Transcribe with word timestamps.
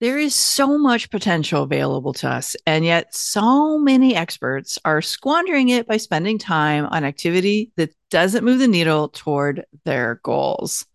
There 0.00 0.18
is 0.18 0.34
so 0.34 0.78
much 0.78 1.10
potential 1.10 1.62
available 1.62 2.14
to 2.14 2.28
us, 2.30 2.56
and 2.66 2.86
yet 2.86 3.14
so 3.14 3.76
many 3.76 4.16
experts 4.16 4.78
are 4.82 5.02
squandering 5.02 5.68
it 5.68 5.86
by 5.86 5.98
spending 5.98 6.38
time 6.38 6.86
on 6.86 7.04
activity 7.04 7.70
that 7.76 7.94
doesn't 8.10 8.42
move 8.42 8.60
the 8.60 8.66
needle 8.66 9.10
toward 9.10 9.66
their 9.84 10.18
goals. 10.22 10.86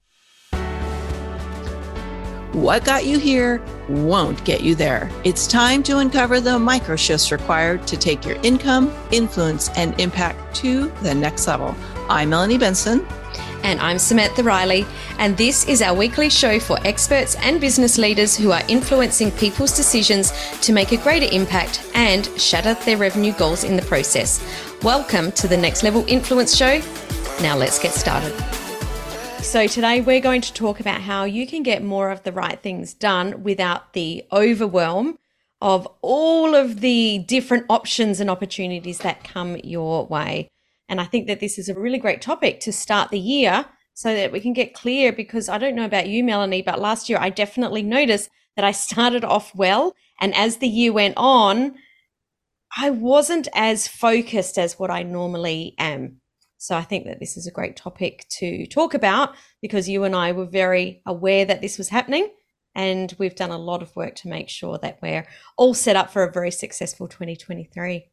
What 2.54 2.83
got 2.83 3.05
you 3.05 3.20
here 3.20 3.63
won't 3.89 4.44
get 4.44 4.62
you 4.62 4.73
there. 4.73 5.12
It's 5.24 5.46
time 5.46 5.83
to 5.83 5.99
uncover 5.99 6.42
the 6.42 6.58
micro 6.58 6.96
shifts 6.96 7.31
required 7.31 7.85
to 7.85 7.97
take 7.97 8.26
your 8.26 8.37
income, 8.42 8.92
influence, 9.12 9.69
and 9.78 9.99
impact 10.01 10.56
to 10.56 10.90
the 11.03 11.13
next 11.13 11.46
level. 11.46 11.76
I'm 12.10 12.29
Melanie 12.29 12.58
Benson. 12.58 13.06
And 13.66 13.82
I'm 13.82 13.97
Samantha 13.97 14.44
Riley, 14.44 14.86
and 15.18 15.36
this 15.38 15.68
is 15.68 15.81
our 15.81 15.96
weekly 15.96 16.30
show 16.30 16.59
for 16.59 16.77
experts 16.86 17.36
and 17.38 17.59
business 17.59 17.98
leaders 17.98 18.38
who 18.38 18.52
are 18.52 18.62
influencing 18.68 19.31
people's 19.31 19.76
decisions 19.76 20.31
to 20.59 20.72
make 20.72 20.91
a 20.91 20.98
greater 20.98 21.27
impact 21.35 21.84
and 21.95 22.27
shatter 22.39 22.75
their 22.86 22.98
revenue 22.98 23.34
goals 23.34 23.63
in 23.63 23.75
the 23.75 23.81
process. 23.81 24.39
Welcome 24.84 25.31
to 25.31 25.48
the 25.48 25.58
Next 25.58 25.81
Level 25.81 26.05
Influence 26.08 26.55
Show. 26.55 26.80
Now 27.41 27.58
let's 27.58 27.80
get 27.80 27.94
started. 27.94 28.39
So, 29.44 29.66
today 29.66 30.00
we're 30.00 30.22
going 30.22 30.41
to 30.41 30.53
talk 30.53 30.80
about 30.80 31.02
how 31.02 31.23
you 31.23 31.47
can 31.47 31.63
get 31.63 31.84
more 31.84 32.11
of 32.11 32.22
the 32.22 32.31
right 32.31 32.61
things 32.61 32.94
done 32.94 33.41
without 33.41 33.94
the 33.94 34.25
overwhelm 34.31 35.17
of 35.59 35.88
all 36.03 36.53
of 36.53 36.81
the 36.81 37.17
different 37.25 37.66
options 37.70 38.20
and 38.20 38.30
opportunities 38.30 39.00
that 39.00 39.23
come 39.23 39.58
your 39.63 40.05
way. 40.05 40.50
And 40.88 41.02
I 41.02 41.05
think 41.05 41.27
that 41.27 41.39
this 41.39 41.57
is 41.57 41.70
a 41.70 41.80
really 41.80 41.98
great 41.98 42.21
topic 42.21 42.59
to 42.62 42.71
start 42.71 43.09
the 43.09 43.20
year 43.20 43.66
so 43.94 44.13
that 44.13 44.31
we 44.31 44.39
can 44.39 44.53
get 44.53 44.73
clear 44.73 45.11
because 45.11 45.49
I 45.49 45.58
don't 45.58 45.75
know 45.75 45.85
about 45.85 46.08
you, 46.08 46.23
Melanie, 46.23 46.61
but 46.61 46.81
last 46.81 47.09
year 47.09 47.17
I 47.20 47.30
definitely 47.30 47.81
noticed 47.81 48.30
that 48.55 48.66
I 48.66 48.71
started 48.88 49.23
off 49.23 49.53
well. 49.55 49.95
And 50.20 50.34
as 50.35 50.58
the 50.58 50.67
year 50.67 50.94
went 50.94 51.16
on, 51.17 51.75
I 52.77 52.89
wasn't 52.89 53.47
as 53.53 53.88
focused 53.88 54.58
as 54.58 54.78
what 54.78 54.91
I 54.91 55.03
normally 55.03 55.75
am. 55.80 56.22
So 56.58 56.75
I 56.75 56.81
think 56.81 57.06
that 57.06 57.19
this 57.19 57.38
is 57.38 57.47
a 57.47 57.52
great 57.52 57.75
topic 57.75 58.25
to 58.39 58.66
talk 58.67 58.94
about 58.94 59.36
because 59.61 59.88
you 59.88 60.03
and 60.03 60.16
I 60.16 60.31
were 60.31 60.45
very 60.45 61.02
aware 61.06 61.45
that 61.45 61.61
this 61.61 61.78
was 61.78 61.89
happening. 61.89 62.30
And 62.73 63.16
we've 63.17 63.36
done 63.36 63.52
a 63.52 63.58
lot 63.58 63.81
of 63.81 63.95
work 63.95 64.16
to 64.16 64.28
make 64.28 64.50
sure 64.50 64.78
that 64.80 65.00
we're 65.02 65.25
all 65.58 65.73
set 65.73 65.95
up 65.95 66.11
for 66.11 66.23
a 66.23 66.31
very 66.31 66.52
successful 66.52 67.08
2023. 67.08 68.09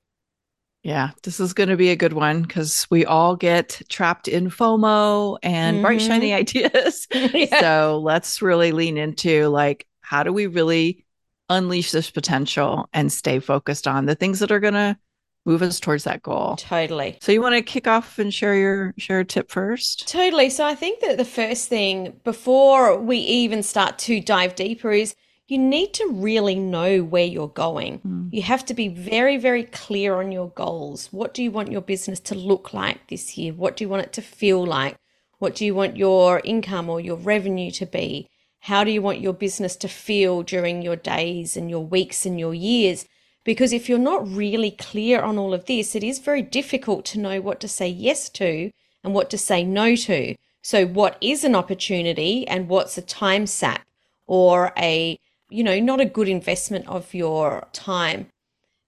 Yeah, 0.83 1.11
this 1.23 1.39
is 1.39 1.53
going 1.53 1.69
to 1.69 1.77
be 1.77 1.91
a 1.91 1.97
good 1.97 2.13
one 2.13 2.43
because 2.43 2.89
we 2.91 3.05
all 3.05 3.37
get 3.37 3.81
trapped 3.89 4.27
in 4.27 4.51
FOMO 4.51 5.39
and 5.43 5.77
mm-hmm. 5.77 5.83
bright, 5.83 6.01
shiny 6.01 6.31
mm-hmm. 6.31 6.41
ideas. 6.41 7.07
yeah. 7.13 7.61
So 7.61 8.01
let's 8.03 8.43
really 8.43 8.73
lean 8.73 8.97
into 8.97 9.49
like, 9.49 9.87
how 10.01 10.25
do 10.25 10.33
we 10.33 10.47
really 10.49 11.05
unleash 11.49 11.93
this 11.93 12.11
potential 12.11 12.89
and 12.93 13.13
stay 13.13 13.39
focused 13.39 13.87
on 13.87 14.07
the 14.07 14.17
things 14.17 14.41
that 14.41 14.51
are 14.51 14.59
going 14.59 14.75
to 14.75 14.97
move 15.45 15.63
us 15.63 15.79
towards 15.79 16.03
that 16.05 16.23
goal? 16.23 16.57
Totally. 16.57 17.17
So 17.21 17.31
you 17.31 17.41
want 17.41 17.55
to 17.55 17.63
kick 17.63 17.87
off 17.87 18.19
and 18.19 18.35
share 18.35 18.57
your 18.57 18.95
share 18.99 19.21
a 19.21 19.25
tip 19.25 19.51
first? 19.51 20.09
Totally. 20.09 20.51
So 20.51 20.67
I 20.67 20.75
think 20.75 21.01
that 21.01 21.17
the 21.17 21.25
first 21.25 21.69
thing 21.69 22.21
before 22.25 22.99
we 22.99 23.19
even 23.19 23.63
start 23.63 23.99
to 24.01 24.21
dive 24.21 24.57
deeper 24.57 24.91
is 24.91 25.15
you 25.53 25.59
need 25.59 25.93
to 25.93 26.07
really 26.09 26.55
know 26.55 27.03
where 27.03 27.27
you're 27.27 27.47
going. 27.49 27.99
Mm. 27.99 28.33
You 28.33 28.41
have 28.41 28.65
to 28.65 28.73
be 28.73 28.89
very, 28.89 29.37
very 29.37 29.65
clear 29.65 30.15
on 30.15 30.33
your 30.33 30.49
goals. 30.49 31.09
What 31.13 31.35
do 31.35 31.43
you 31.43 31.51
want 31.51 31.71
your 31.71 31.83
business 31.83 32.21
to 32.21 32.35
look 32.35 32.73
like 32.73 33.09
this 33.09 33.37
year? 33.37 33.53
What 33.53 33.77
do 33.77 33.85
you 33.85 33.91
want 33.91 34.05
it 34.05 34.15
to 34.15 34.23
feel 34.23 34.65
like? 34.65 34.97
What 35.41 35.55
do 35.55 35.67
you 35.67 35.75
want 35.75 35.99
your 35.99 36.41
income 36.43 36.89
or 36.89 37.01
your 37.01 37.17
revenue 37.17 37.71
to 37.73 37.85
be? 37.85 38.31
How 38.61 38.83
do 38.83 38.91
you 38.91 39.03
want 39.03 39.21
your 39.21 39.35
business 39.35 39.77
to 39.77 39.89
feel 39.89 40.43
during 40.43 40.81
your 40.81 40.97
days 40.97 41.55
and 41.55 41.69
your 41.69 41.85
weeks 41.85 42.25
and 42.25 42.41
your 42.41 42.55
years? 42.55 43.05
Because 43.45 43.75
if 43.75 43.91
you're 43.91 43.99
not 43.99 44.27
really 44.27 44.71
clear 44.71 45.21
on 45.21 45.37
all 45.37 45.53
of 45.53 45.67
this, 45.67 45.95
it 45.95 46.03
is 46.03 46.19
very 46.19 46.41
difficult 46.41 47.05
to 47.07 47.21
know 47.21 47.43
what 47.43 47.61
to 47.61 47.69
say 47.69 47.89
yes 47.89 48.31
to 48.31 48.71
and 49.05 49.13
what 49.13 49.29
to 49.29 49.37
say 49.37 49.65
no 49.65 49.97
to. 49.97 50.35
So, 50.63 50.87
what 50.87 51.19
is 51.21 51.45
an 51.45 51.55
opportunity 51.55 52.49
and 52.49 52.69
what's 52.69 52.97
a 52.97 53.03
time 53.03 53.47
sap 53.47 53.85
or 54.27 54.73
a 54.79 55.19
you 55.53 55.63
know, 55.63 55.79
not 55.79 56.01
a 56.01 56.05
good 56.07 56.29
investment 56.29 56.89
of 56.89 57.15
your 57.15 57.69
time. 57.73 58.27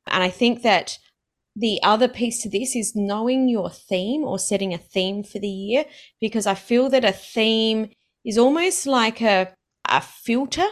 And 0.06 0.22
I 0.22 0.30
think 0.30 0.62
that 0.62 0.98
the 1.56 1.78
other 1.82 2.08
piece 2.08 2.42
to 2.42 2.50
this 2.50 2.74
is 2.74 2.96
knowing 2.96 3.48
your 3.48 3.70
theme 3.70 4.24
or 4.24 4.38
setting 4.38 4.74
a 4.74 4.78
theme 4.78 5.22
for 5.22 5.38
the 5.38 5.48
year, 5.48 5.84
because 6.20 6.46
I 6.46 6.54
feel 6.54 6.88
that 6.90 7.04
a 7.04 7.12
theme 7.12 7.90
is 8.24 8.38
almost 8.38 8.86
like 8.86 9.20
a, 9.20 9.54
a 9.88 10.00
filter 10.00 10.66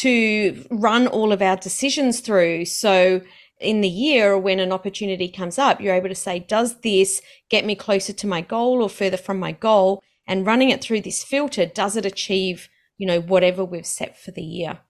to 0.00 0.64
run 0.70 1.06
all 1.06 1.32
of 1.32 1.42
our 1.42 1.56
decisions 1.56 2.20
through. 2.20 2.64
So 2.64 3.20
in 3.60 3.80
the 3.80 3.88
year 3.88 4.36
when 4.36 4.58
an 4.58 4.72
opportunity 4.72 5.28
comes 5.28 5.58
up, 5.58 5.80
you're 5.80 5.94
able 5.94 6.08
to 6.08 6.14
say, 6.14 6.40
does 6.40 6.80
this 6.80 7.22
get 7.48 7.64
me 7.64 7.76
closer 7.76 8.12
to 8.12 8.26
my 8.26 8.40
goal 8.40 8.82
or 8.82 8.88
further 8.88 9.16
from 9.16 9.38
my 9.38 9.52
goal? 9.52 10.02
And 10.26 10.46
running 10.46 10.70
it 10.70 10.82
through 10.82 11.02
this 11.02 11.22
filter, 11.22 11.66
does 11.66 11.96
it 11.96 12.06
achieve, 12.06 12.68
you 12.96 13.06
know, 13.06 13.20
whatever 13.20 13.64
we've 13.64 13.86
set 13.86 14.18
for 14.18 14.30
the 14.30 14.42
year? 14.42 14.80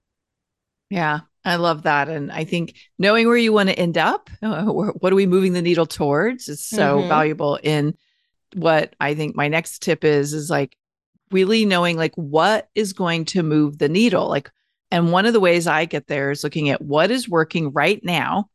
Yeah, 0.92 1.20
I 1.42 1.56
love 1.56 1.84
that. 1.84 2.10
And 2.10 2.30
I 2.30 2.44
think 2.44 2.74
knowing 2.98 3.26
where 3.26 3.36
you 3.36 3.50
want 3.50 3.70
to 3.70 3.78
end 3.78 3.96
up, 3.96 4.28
uh, 4.42 4.64
what 4.66 5.10
are 5.10 5.16
we 5.16 5.26
moving 5.26 5.54
the 5.54 5.62
needle 5.62 5.86
towards 5.86 6.48
is 6.48 6.62
so 6.62 6.98
mm-hmm. 6.98 7.08
valuable 7.08 7.58
in 7.62 7.96
what 8.54 8.94
I 9.00 9.14
think 9.14 9.34
my 9.34 9.48
next 9.48 9.80
tip 9.80 10.04
is, 10.04 10.34
is 10.34 10.50
like 10.50 10.76
really 11.30 11.64
knowing 11.64 11.96
like 11.96 12.14
what 12.16 12.68
is 12.74 12.92
going 12.92 13.24
to 13.26 13.42
move 13.42 13.78
the 13.78 13.88
needle. 13.88 14.28
Like, 14.28 14.50
and 14.90 15.12
one 15.12 15.24
of 15.24 15.32
the 15.32 15.40
ways 15.40 15.66
I 15.66 15.86
get 15.86 16.08
there 16.08 16.30
is 16.30 16.44
looking 16.44 16.68
at 16.68 16.82
what 16.82 17.10
is 17.10 17.26
working 17.26 17.72
right 17.72 18.04
now 18.04 18.50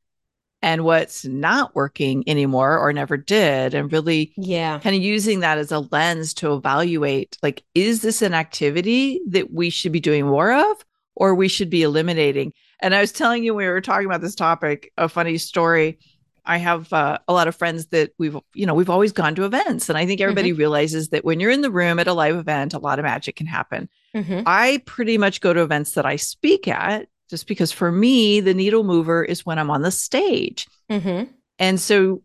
and 0.61 0.83
what's 0.83 1.25
not 1.25 1.73
working 1.73 2.23
anymore 2.27 2.77
or 2.77 2.93
never 2.93 3.15
did 3.15 3.75
and 3.75 3.91
really 3.91 4.33
yeah 4.37 4.79
kind 4.79 4.95
of 4.95 5.01
using 5.03 5.41
that 5.41 5.59
as 5.59 5.71
a 5.71 5.79
lens 5.79 6.33
to 6.33 6.51
evaluate 6.53 7.37
like 7.43 7.63
is 7.75 8.01
this 8.01 8.23
an 8.23 8.33
activity 8.33 9.21
that 9.27 9.53
we 9.53 9.69
should 9.69 9.91
be 9.91 9.99
doing 9.99 10.25
more 10.25 10.51
of 10.51 10.83
or 11.17 11.33
we 11.33 11.47
should 11.47 11.69
be 11.69 11.81
eliminating. 11.81 12.53
And 12.79 12.93
I 12.93 13.01
was 13.01 13.11
telling 13.11 13.43
you, 13.43 13.55
we 13.55 13.67
were 13.67 13.81
talking 13.81 14.05
about 14.05 14.21
this 14.21 14.35
topic, 14.35 14.93
a 14.97 15.09
funny 15.09 15.39
story. 15.39 15.97
I 16.45 16.57
have 16.57 16.93
uh, 16.93 17.17
a 17.27 17.33
lot 17.33 17.47
of 17.47 17.55
friends 17.55 17.87
that 17.87 18.11
we've, 18.19 18.37
you 18.53 18.67
know, 18.67 18.75
we've 18.75 18.89
always 18.89 19.11
gone 19.11 19.33
to 19.35 19.43
events. 19.43 19.89
And 19.89 19.97
I 19.97 20.05
think 20.05 20.21
everybody 20.21 20.51
mm-hmm. 20.51 20.59
realizes 20.59 21.09
that 21.09 21.25
when 21.25 21.39
you're 21.39 21.51
in 21.51 21.61
the 21.61 21.71
room 21.71 21.97
at 21.97 22.07
a 22.07 22.13
live 22.13 22.35
event, 22.35 22.75
a 22.75 22.79
lot 22.79 22.99
of 22.99 23.03
magic 23.03 23.35
can 23.35 23.47
happen. 23.47 23.89
Mm-hmm. 24.15 24.41
I 24.45 24.81
pretty 24.85 25.17
much 25.17 25.41
go 25.41 25.53
to 25.53 25.61
events 25.61 25.93
that 25.93 26.05
I 26.05 26.17
speak 26.17 26.67
at 26.67 27.09
just 27.29 27.47
because 27.47 27.71
for 27.71 27.91
me, 27.91 28.39
the 28.39 28.53
needle 28.53 28.83
mover 28.83 29.23
is 29.23 29.45
when 29.45 29.57
I'm 29.57 29.71
on 29.71 29.81
the 29.81 29.91
stage. 29.91 30.67
Mm-hmm. 30.89 31.31
And 31.59 31.79
so 31.79 32.21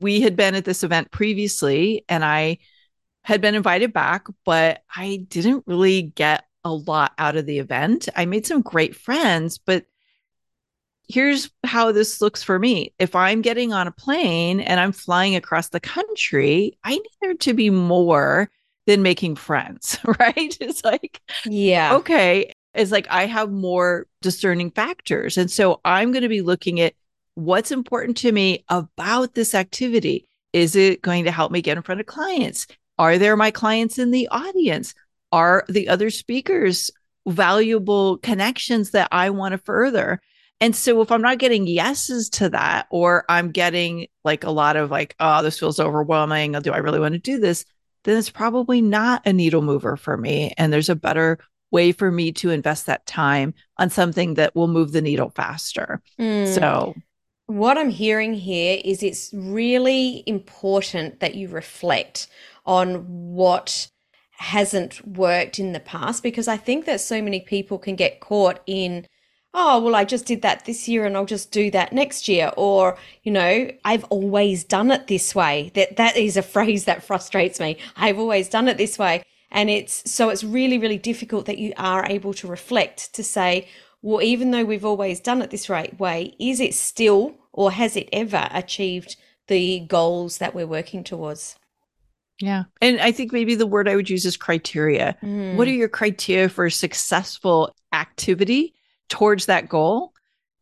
we 0.00 0.22
had 0.22 0.34
been 0.34 0.54
at 0.54 0.64
this 0.64 0.82
event 0.82 1.10
previously 1.10 2.04
and 2.08 2.24
I 2.24 2.58
had 3.22 3.42
been 3.42 3.54
invited 3.54 3.92
back, 3.92 4.26
but 4.46 4.82
I 4.96 5.26
didn't 5.28 5.64
really 5.66 6.02
get 6.02 6.44
a 6.64 6.72
lot 6.72 7.12
out 7.18 7.36
of 7.36 7.46
the 7.46 7.58
event. 7.58 8.08
I 8.16 8.24
made 8.26 8.46
some 8.46 8.62
great 8.62 8.94
friends, 8.94 9.58
but 9.58 9.86
here's 11.08 11.50
how 11.64 11.92
this 11.92 12.20
looks 12.20 12.42
for 12.42 12.58
me. 12.58 12.94
If 12.98 13.16
I'm 13.16 13.42
getting 13.42 13.72
on 13.72 13.86
a 13.86 13.92
plane 13.92 14.60
and 14.60 14.78
I'm 14.78 14.92
flying 14.92 15.34
across 15.34 15.68
the 15.68 15.80
country, 15.80 16.78
I 16.84 16.90
need 16.90 17.02
there 17.20 17.34
to 17.34 17.54
be 17.54 17.70
more 17.70 18.50
than 18.86 19.02
making 19.02 19.36
friends, 19.36 19.98
right? 20.18 20.56
It's 20.60 20.84
like, 20.84 21.20
yeah, 21.44 21.96
okay. 21.96 22.52
It's 22.74 22.92
like 22.92 23.08
I 23.10 23.26
have 23.26 23.50
more 23.50 24.06
discerning 24.22 24.70
factors. 24.70 25.36
And 25.36 25.50
so 25.50 25.80
I'm 25.84 26.12
going 26.12 26.22
to 26.22 26.28
be 26.28 26.42
looking 26.42 26.80
at 26.80 26.94
what's 27.34 27.72
important 27.72 28.16
to 28.18 28.30
me 28.30 28.64
about 28.68 29.34
this 29.34 29.54
activity. 29.54 30.28
Is 30.52 30.76
it 30.76 31.02
going 31.02 31.24
to 31.24 31.32
help 31.32 31.50
me 31.50 31.62
get 31.62 31.76
in 31.76 31.82
front 31.82 32.00
of 32.00 32.06
clients? 32.06 32.66
Are 32.98 33.18
there 33.18 33.36
my 33.36 33.50
clients 33.50 33.98
in 33.98 34.10
the 34.10 34.28
audience? 34.28 34.94
Are 35.32 35.64
the 35.68 35.88
other 35.88 36.10
speakers 36.10 36.90
valuable 37.26 38.18
connections 38.18 38.90
that 38.92 39.08
I 39.12 39.30
want 39.30 39.52
to 39.52 39.58
further? 39.58 40.20
And 40.60 40.76
so 40.76 41.00
if 41.00 41.10
I'm 41.10 41.22
not 41.22 41.38
getting 41.38 41.66
yeses 41.66 42.28
to 42.30 42.50
that, 42.50 42.86
or 42.90 43.24
I'm 43.28 43.50
getting 43.50 44.08
like 44.24 44.44
a 44.44 44.50
lot 44.50 44.76
of 44.76 44.90
like, 44.90 45.14
oh, 45.18 45.42
this 45.42 45.58
feels 45.58 45.80
overwhelming. 45.80 46.52
Do 46.52 46.72
I 46.72 46.78
really 46.78 47.00
want 47.00 47.14
to 47.14 47.18
do 47.18 47.38
this? 47.38 47.64
Then 48.04 48.18
it's 48.18 48.30
probably 48.30 48.82
not 48.82 49.26
a 49.26 49.32
needle 49.32 49.62
mover 49.62 49.96
for 49.96 50.16
me. 50.16 50.52
And 50.58 50.72
there's 50.72 50.88
a 50.88 50.96
better 50.96 51.38
way 51.70 51.92
for 51.92 52.10
me 52.10 52.32
to 52.32 52.50
invest 52.50 52.86
that 52.86 53.06
time 53.06 53.54
on 53.78 53.90
something 53.90 54.34
that 54.34 54.54
will 54.54 54.68
move 54.68 54.92
the 54.92 55.00
needle 55.00 55.30
faster. 55.30 56.02
Mm. 56.18 56.52
So 56.54 56.94
what 57.46 57.78
I'm 57.78 57.90
hearing 57.90 58.34
here 58.34 58.80
is 58.84 59.02
it's 59.02 59.30
really 59.32 60.22
important 60.26 61.20
that 61.20 61.34
you 61.34 61.48
reflect 61.48 62.28
on 62.66 63.04
what 63.06 63.88
hasn't 64.40 65.06
worked 65.06 65.58
in 65.58 65.72
the 65.72 65.80
past 65.80 66.22
because 66.22 66.48
I 66.48 66.56
think 66.56 66.86
that 66.86 67.02
so 67.02 67.20
many 67.20 67.40
people 67.40 67.78
can 67.78 67.94
get 67.94 68.20
caught 68.20 68.60
in, 68.66 69.06
oh, 69.52 69.78
well, 69.80 69.94
I 69.94 70.04
just 70.04 70.24
did 70.24 70.40
that 70.40 70.64
this 70.64 70.88
year 70.88 71.04
and 71.04 71.14
I'll 71.14 71.26
just 71.26 71.52
do 71.52 71.70
that 71.72 71.92
next 71.92 72.26
year. 72.26 72.50
Or, 72.56 72.96
you 73.22 73.32
know, 73.32 73.70
I've 73.84 74.04
always 74.04 74.64
done 74.64 74.90
it 74.90 75.08
this 75.08 75.34
way. 75.34 75.70
That 75.74 75.98
that 75.98 76.16
is 76.16 76.38
a 76.38 76.42
phrase 76.54 76.86
that 76.86 77.04
frustrates 77.04 77.60
me. 77.60 77.76
I've 77.96 78.18
always 78.18 78.48
done 78.48 78.66
it 78.66 78.78
this 78.78 78.98
way. 78.98 79.22
And 79.50 79.68
it's 79.68 80.10
so 80.10 80.30
it's 80.30 80.42
really, 80.42 80.78
really 80.78 80.98
difficult 80.98 81.44
that 81.44 81.58
you 81.58 81.74
are 81.76 82.06
able 82.06 82.32
to 82.34 82.48
reflect 82.48 83.12
to 83.14 83.22
say, 83.22 83.68
well, 84.00 84.22
even 84.22 84.52
though 84.52 84.64
we've 84.64 84.86
always 84.86 85.20
done 85.20 85.42
it 85.42 85.50
this 85.50 85.68
right 85.68 85.98
way, 86.00 86.34
is 86.40 86.60
it 86.60 86.72
still 86.74 87.36
or 87.52 87.72
has 87.72 87.94
it 87.94 88.08
ever 88.10 88.48
achieved 88.52 89.16
the 89.48 89.80
goals 89.80 90.38
that 90.38 90.54
we're 90.54 90.66
working 90.66 91.04
towards? 91.04 91.56
Yeah. 92.40 92.64
And 92.80 93.00
I 93.00 93.12
think 93.12 93.32
maybe 93.32 93.54
the 93.54 93.66
word 93.66 93.88
I 93.88 93.96
would 93.96 94.10
use 94.10 94.24
is 94.24 94.36
criteria. 94.36 95.16
Mm. 95.22 95.56
What 95.56 95.68
are 95.68 95.72
your 95.72 95.88
criteria 95.88 96.48
for 96.48 96.68
successful 96.70 97.74
activity 97.92 98.74
towards 99.08 99.46
that 99.46 99.68
goal? 99.68 100.12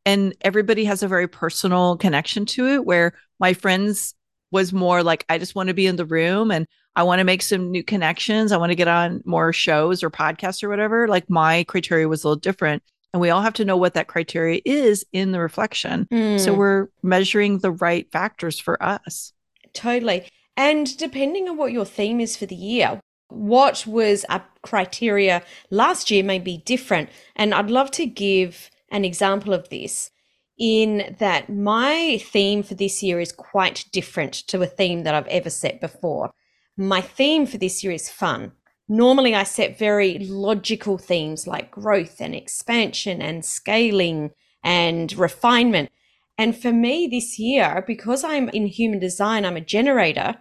And 0.04 0.34
everybody 0.40 0.84
has 0.84 1.02
a 1.02 1.08
very 1.08 1.28
personal 1.28 1.96
connection 1.96 2.46
to 2.46 2.66
it 2.66 2.84
where 2.84 3.14
my 3.38 3.54
friends 3.54 4.14
was 4.50 4.72
more 4.72 5.02
like, 5.02 5.24
I 5.28 5.38
just 5.38 5.54
want 5.54 5.68
to 5.68 5.74
be 5.74 5.86
in 5.86 5.96
the 5.96 6.06
room 6.06 6.50
and 6.50 6.66
I 6.96 7.02
want 7.02 7.20
to 7.20 7.24
make 7.24 7.42
some 7.42 7.70
new 7.70 7.84
connections. 7.84 8.50
I 8.50 8.56
want 8.56 8.70
to 8.70 8.76
get 8.76 8.88
on 8.88 9.22
more 9.24 9.52
shows 9.52 10.02
or 10.02 10.10
podcasts 10.10 10.64
or 10.64 10.68
whatever. 10.68 11.06
Like 11.06 11.28
my 11.30 11.64
criteria 11.64 12.08
was 12.08 12.24
a 12.24 12.28
little 12.28 12.40
different. 12.40 12.82
And 13.12 13.20
we 13.20 13.30
all 13.30 13.40
have 13.40 13.54
to 13.54 13.64
know 13.64 13.76
what 13.76 13.94
that 13.94 14.08
criteria 14.08 14.60
is 14.64 15.04
in 15.12 15.32
the 15.32 15.40
reflection. 15.40 16.06
Mm. 16.10 16.40
So 16.40 16.52
we're 16.52 16.88
measuring 17.02 17.58
the 17.58 17.70
right 17.70 18.10
factors 18.10 18.58
for 18.58 18.82
us. 18.82 19.32
Totally. 19.72 20.28
And 20.58 20.96
depending 20.98 21.48
on 21.48 21.56
what 21.56 21.70
your 21.70 21.84
theme 21.84 22.18
is 22.20 22.36
for 22.36 22.44
the 22.44 22.56
year, 22.56 23.00
what 23.28 23.86
was 23.86 24.26
a 24.28 24.42
criteria 24.62 25.44
last 25.70 26.10
year 26.10 26.24
may 26.24 26.40
be 26.40 26.58
different. 26.58 27.10
And 27.36 27.54
I'd 27.54 27.70
love 27.70 27.92
to 27.92 28.06
give 28.06 28.68
an 28.90 29.04
example 29.04 29.54
of 29.54 29.68
this 29.68 30.10
in 30.58 31.14
that 31.20 31.48
my 31.48 32.20
theme 32.32 32.64
for 32.64 32.74
this 32.74 33.04
year 33.04 33.20
is 33.20 33.30
quite 33.30 33.84
different 33.92 34.32
to 34.48 34.60
a 34.60 34.66
theme 34.66 35.04
that 35.04 35.14
I've 35.14 35.28
ever 35.28 35.48
set 35.48 35.80
before. 35.80 36.32
My 36.76 37.02
theme 37.02 37.46
for 37.46 37.58
this 37.58 37.84
year 37.84 37.92
is 37.92 38.10
fun. 38.10 38.50
Normally, 38.88 39.36
I 39.36 39.44
set 39.44 39.78
very 39.78 40.18
logical 40.18 40.98
themes 40.98 41.46
like 41.46 41.70
growth 41.70 42.16
and 42.20 42.34
expansion 42.34 43.22
and 43.22 43.44
scaling 43.44 44.30
and 44.64 45.12
refinement. 45.12 45.90
And 46.36 46.56
for 46.60 46.72
me 46.72 47.06
this 47.06 47.38
year, 47.38 47.84
because 47.86 48.24
I'm 48.24 48.48
in 48.48 48.66
human 48.66 48.98
design, 48.98 49.44
I'm 49.44 49.56
a 49.56 49.60
generator. 49.60 50.34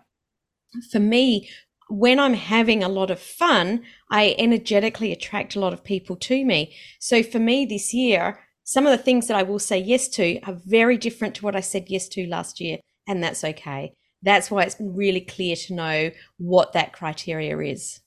For 0.91 0.99
me, 0.99 1.49
when 1.89 2.19
I'm 2.19 2.33
having 2.33 2.83
a 2.83 2.89
lot 2.89 3.11
of 3.11 3.19
fun, 3.19 3.83
I 4.11 4.35
energetically 4.37 5.11
attract 5.11 5.55
a 5.55 5.59
lot 5.59 5.73
of 5.73 5.83
people 5.83 6.15
to 6.17 6.43
me. 6.45 6.75
So 6.99 7.23
for 7.23 7.39
me 7.39 7.65
this 7.65 7.93
year, 7.93 8.39
some 8.63 8.85
of 8.85 8.91
the 8.91 9.03
things 9.03 9.27
that 9.27 9.37
I 9.37 9.43
will 9.43 9.59
say 9.59 9.77
yes 9.77 10.09
to 10.09 10.41
are 10.41 10.57
very 10.65 10.97
different 10.97 11.35
to 11.35 11.45
what 11.45 11.55
I 11.55 11.61
said 11.61 11.85
yes 11.87 12.09
to 12.09 12.27
last 12.27 12.59
year. 12.59 12.79
And 13.07 13.23
that's 13.23 13.43
okay. 13.43 13.93
That's 14.21 14.51
why 14.51 14.63
it's 14.63 14.75
been 14.75 14.95
really 14.95 15.21
clear 15.21 15.55
to 15.55 15.73
know 15.73 16.11
what 16.37 16.73
that 16.73 16.91
criteria 16.91 17.57
is. 17.59 18.01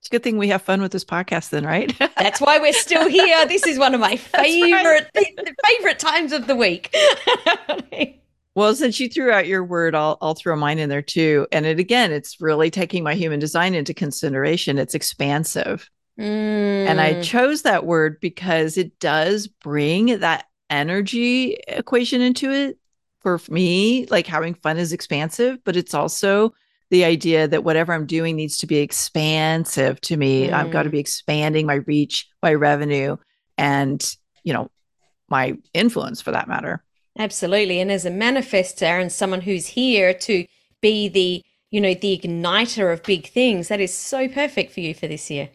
It's 0.00 0.08
a 0.08 0.10
good 0.10 0.22
thing 0.22 0.38
we 0.38 0.48
have 0.48 0.62
fun 0.62 0.82
with 0.82 0.92
this 0.92 1.04
podcast, 1.04 1.50
then, 1.50 1.64
right? 1.64 1.96
That's 2.16 2.40
why 2.40 2.58
we're 2.58 2.72
still 2.72 3.08
here. 3.08 3.44
This 3.46 3.66
is 3.66 3.78
one 3.78 3.94
of 3.94 4.00
my 4.00 4.16
favorite 4.16 5.10
right. 5.16 5.48
favorite 5.66 5.98
times 5.98 6.32
of 6.32 6.46
the 6.46 6.54
week. 6.54 6.94
well, 8.56 8.74
since 8.74 8.98
you 8.98 9.08
threw 9.08 9.30
out 9.30 9.46
your 9.46 9.62
word, 9.62 9.94
I'll 9.94 10.18
I'll 10.20 10.34
throw 10.34 10.56
mine 10.56 10.80
in 10.80 10.88
there 10.88 11.02
too. 11.02 11.46
And 11.52 11.64
it 11.64 11.78
again, 11.78 12.10
it's 12.10 12.40
really 12.40 12.70
taking 12.70 13.04
my 13.04 13.14
human 13.14 13.38
design 13.38 13.74
into 13.74 13.94
consideration. 13.94 14.78
It's 14.78 14.94
expansive, 14.94 15.88
mm. 16.18 16.24
and 16.24 17.00
I 17.00 17.14
mm. 17.14 17.22
chose 17.22 17.62
that 17.62 17.86
word 17.86 18.18
because 18.20 18.76
it 18.76 18.98
does 18.98 19.46
bring 19.46 20.18
that 20.18 20.46
energy 20.70 21.58
equation 21.68 22.20
into 22.20 22.50
it. 22.50 22.78
For 23.20 23.40
me, 23.48 24.06
like 24.06 24.26
having 24.26 24.54
fun 24.54 24.78
is 24.78 24.92
expansive, 24.92 25.58
but 25.64 25.76
it's 25.76 25.94
also 25.94 26.54
the 26.90 27.04
idea 27.04 27.48
that 27.48 27.64
whatever 27.64 27.92
I'm 27.92 28.06
doing 28.06 28.36
needs 28.36 28.58
to 28.58 28.66
be 28.66 28.76
expansive 28.76 30.00
to 30.02 30.16
me. 30.16 30.48
Mm. 30.48 30.52
I've 30.52 30.70
got 30.70 30.84
to 30.84 30.90
be 30.90 31.00
expanding 31.00 31.66
my 31.66 31.74
reach, 31.74 32.28
my 32.42 32.54
revenue, 32.54 33.16
and, 33.58 34.16
you 34.44 34.52
know, 34.52 34.70
my 35.28 35.58
influence 35.74 36.20
for 36.20 36.30
that 36.30 36.46
matter. 36.46 36.84
Absolutely. 37.18 37.80
And 37.80 37.90
as 37.90 38.04
a 38.04 38.10
manifester 38.10 39.00
and 39.00 39.10
someone 39.10 39.40
who's 39.40 39.66
here 39.66 40.12
to 40.14 40.46
be 40.82 41.08
the, 41.08 41.42
you 41.70 41.80
know, 41.80 41.94
the 41.94 42.18
igniter 42.18 42.92
of 42.92 43.02
big 43.02 43.28
things, 43.28 43.68
that 43.68 43.80
is 43.80 43.94
so 43.94 44.28
perfect 44.28 44.72
for 44.72 44.80
you 44.80 44.94
for 44.94 45.06
this 45.06 45.30
year. 45.30 45.50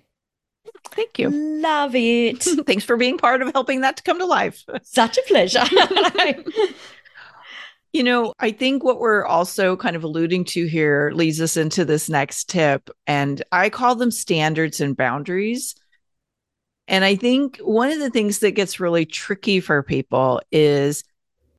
Thank 0.90 1.20
you. 1.20 1.30
Love 1.30 1.96
it. 1.96 2.44
Thanks 2.66 2.84
for 2.84 2.98
being 2.98 3.18
part 3.18 3.42
of 3.42 3.52
helping 3.54 3.82
that 3.82 3.98
to 3.98 4.04
come 4.04 4.20
to 4.20 4.26
life. 4.26 4.64
Such 4.84 5.18
a 5.18 5.22
pleasure. 5.28 5.64
You 7.94 8.04
know, 8.04 8.34
I 8.40 8.52
think 8.52 8.84
what 8.84 9.02
we're 9.02 9.26
also 9.26 9.76
kind 9.76 9.98
of 9.98 10.04
alluding 10.06 10.46
to 10.46 10.66
here 10.66 11.12
leads 11.14 11.42
us 11.42 11.58
into 11.58 11.84
this 11.84 12.10
next 12.10 12.48
tip. 12.50 12.90
And 13.06 13.44
I 13.52 13.70
call 13.70 13.96
them 13.96 14.12
standards 14.12 14.80
and 14.80 14.96
boundaries. 14.96 15.76
And 16.88 17.04
I 17.04 17.16
think 17.16 17.58
one 17.58 17.92
of 17.92 18.00
the 18.00 18.10
things 18.10 18.40
that 18.40 18.52
gets 18.52 18.80
really 18.80 19.06
tricky 19.06 19.60
for 19.60 19.84
people 19.84 20.42
is 20.52 21.04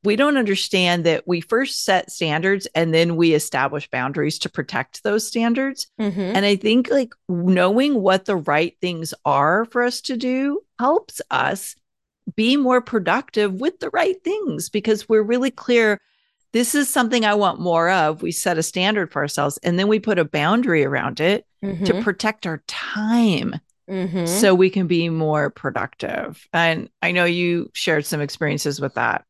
we 0.05 0.17
don't 0.17 0.37
understand 0.37 1.05
that 1.05 1.27
we 1.29 1.41
first 1.41 1.85
set 1.85 2.11
standards 2.11 2.67
and 2.75 2.93
then 2.93 3.17
we 3.17 3.35
establish 3.35 3.89
boundaries 3.89 4.39
to 4.41 4.49
protect 4.49 5.03
those 5.05 5.27
standards. 5.27 5.87
Mm-hmm. 6.01 6.21
And 6.21 6.45
I 6.45 6.57
think 6.57 6.91
like 6.91 7.15
knowing 7.29 8.01
what 8.03 8.25
the 8.25 8.37
right 8.37 8.77
things 8.81 9.15
are 9.25 9.65
for 9.67 9.83
us 9.83 10.01
to 10.03 10.17
do 10.17 10.61
helps 10.79 11.21
us 11.31 11.77
be 12.35 12.57
more 12.57 12.81
productive 12.81 13.55
with 13.61 13.79
the 13.81 13.91
right 13.91 14.23
things 14.25 14.69
because 14.69 15.09
we're 15.09 15.23
really 15.23 15.51
clear 15.51 16.01
this 16.53 16.75
is 16.75 16.89
something 16.89 17.25
I 17.25 17.35
want 17.35 17.61
more 17.61 17.89
of. 17.91 18.23
We 18.23 18.33
set 18.33 18.59
a 18.59 18.63
standard 18.63 19.11
for 19.11 19.23
ourselves 19.23 19.59
and 19.63 19.79
then 19.79 19.89
we 19.89 20.01
put 20.01 20.19
a 20.19 20.25
boundary 20.25 20.85
around 20.85 21.21
it 21.21 21.47
mm-hmm. 21.65 21.85
to 21.85 22.03
protect 22.03 22.47
our 22.47 22.63
time 22.67 23.55
mm-hmm. 23.89 24.27
so 24.27 24.55
we 24.55 24.69
can 24.69 24.87
be 24.87 25.09
more 25.09 25.49
productive. 25.51 26.47
And 26.53 26.91
I 27.01 27.13
know 27.13 27.25
you 27.25 27.71
shared 27.73 28.05
some 28.05 28.21
experiences 28.21 28.81
with 28.81 28.95
that. 28.95 29.25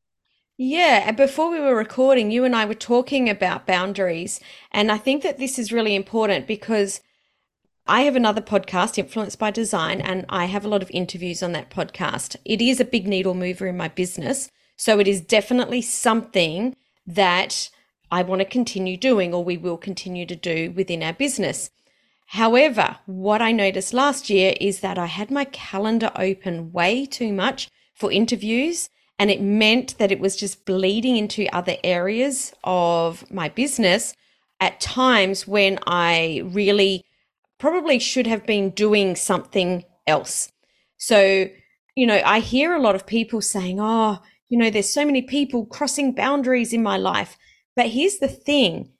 Yeah, 0.58 1.04
and 1.06 1.16
before 1.16 1.50
we 1.50 1.58
were 1.58 1.74
recording, 1.74 2.30
you 2.30 2.44
and 2.44 2.54
I 2.54 2.66
were 2.66 2.74
talking 2.74 3.28
about 3.28 3.66
boundaries. 3.66 4.38
And 4.70 4.92
I 4.92 4.98
think 4.98 5.22
that 5.22 5.38
this 5.38 5.58
is 5.58 5.72
really 5.72 5.94
important 5.94 6.46
because 6.46 7.00
I 7.86 8.02
have 8.02 8.14
another 8.14 8.42
podcast, 8.42 8.98
Influenced 8.98 9.38
by 9.38 9.50
Design, 9.50 10.00
and 10.00 10.24
I 10.28 10.44
have 10.44 10.64
a 10.64 10.68
lot 10.68 10.82
of 10.82 10.90
interviews 10.90 11.42
on 11.42 11.52
that 11.52 11.70
podcast. 11.70 12.36
It 12.44 12.60
is 12.60 12.80
a 12.80 12.84
big 12.84 13.08
needle 13.08 13.34
mover 13.34 13.66
in 13.66 13.76
my 13.76 13.88
business. 13.88 14.50
So 14.76 14.98
it 14.98 15.08
is 15.08 15.20
definitely 15.20 15.82
something 15.82 16.76
that 17.06 17.70
I 18.10 18.22
want 18.22 18.40
to 18.40 18.44
continue 18.44 18.96
doing 18.96 19.32
or 19.32 19.42
we 19.42 19.56
will 19.56 19.78
continue 19.78 20.26
to 20.26 20.36
do 20.36 20.70
within 20.70 21.02
our 21.02 21.14
business. 21.14 21.70
However, 22.26 22.98
what 23.06 23.42
I 23.42 23.52
noticed 23.52 23.94
last 23.94 24.30
year 24.30 24.54
is 24.60 24.80
that 24.80 24.98
I 24.98 25.06
had 25.06 25.30
my 25.30 25.44
calendar 25.44 26.12
open 26.14 26.72
way 26.72 27.06
too 27.06 27.32
much 27.32 27.68
for 27.94 28.12
interviews, 28.12 28.88
and 29.18 29.30
it 29.30 29.40
meant 29.40 29.98
that 29.98 30.12
it 30.12 30.20
was 30.20 30.36
just 30.36 30.64
bleeding 30.64 31.16
into 31.16 31.46
other 31.54 31.76
areas 31.84 32.52
of 32.64 33.30
my 33.30 33.48
business 33.48 34.14
at 34.60 34.80
times 34.80 35.46
when 35.46 35.78
I 35.86 36.42
really 36.44 37.04
probably 37.58 37.98
should 37.98 38.26
have 38.26 38.46
been 38.46 38.70
doing 38.70 39.14
something 39.14 39.84
else. 40.06 40.50
So, 40.96 41.48
you 41.94 42.06
know, 42.06 42.20
I 42.24 42.40
hear 42.40 42.74
a 42.74 42.80
lot 42.80 42.94
of 42.94 43.06
people 43.06 43.40
saying, 43.40 43.78
Oh, 43.80 44.20
you 44.48 44.58
know, 44.58 44.70
there's 44.70 44.92
so 44.92 45.04
many 45.04 45.22
people 45.22 45.66
crossing 45.66 46.14
boundaries 46.14 46.72
in 46.72 46.82
my 46.82 46.96
life. 46.96 47.38
But 47.74 47.86
here's 47.86 48.18
the 48.18 48.28
thing 48.28 48.90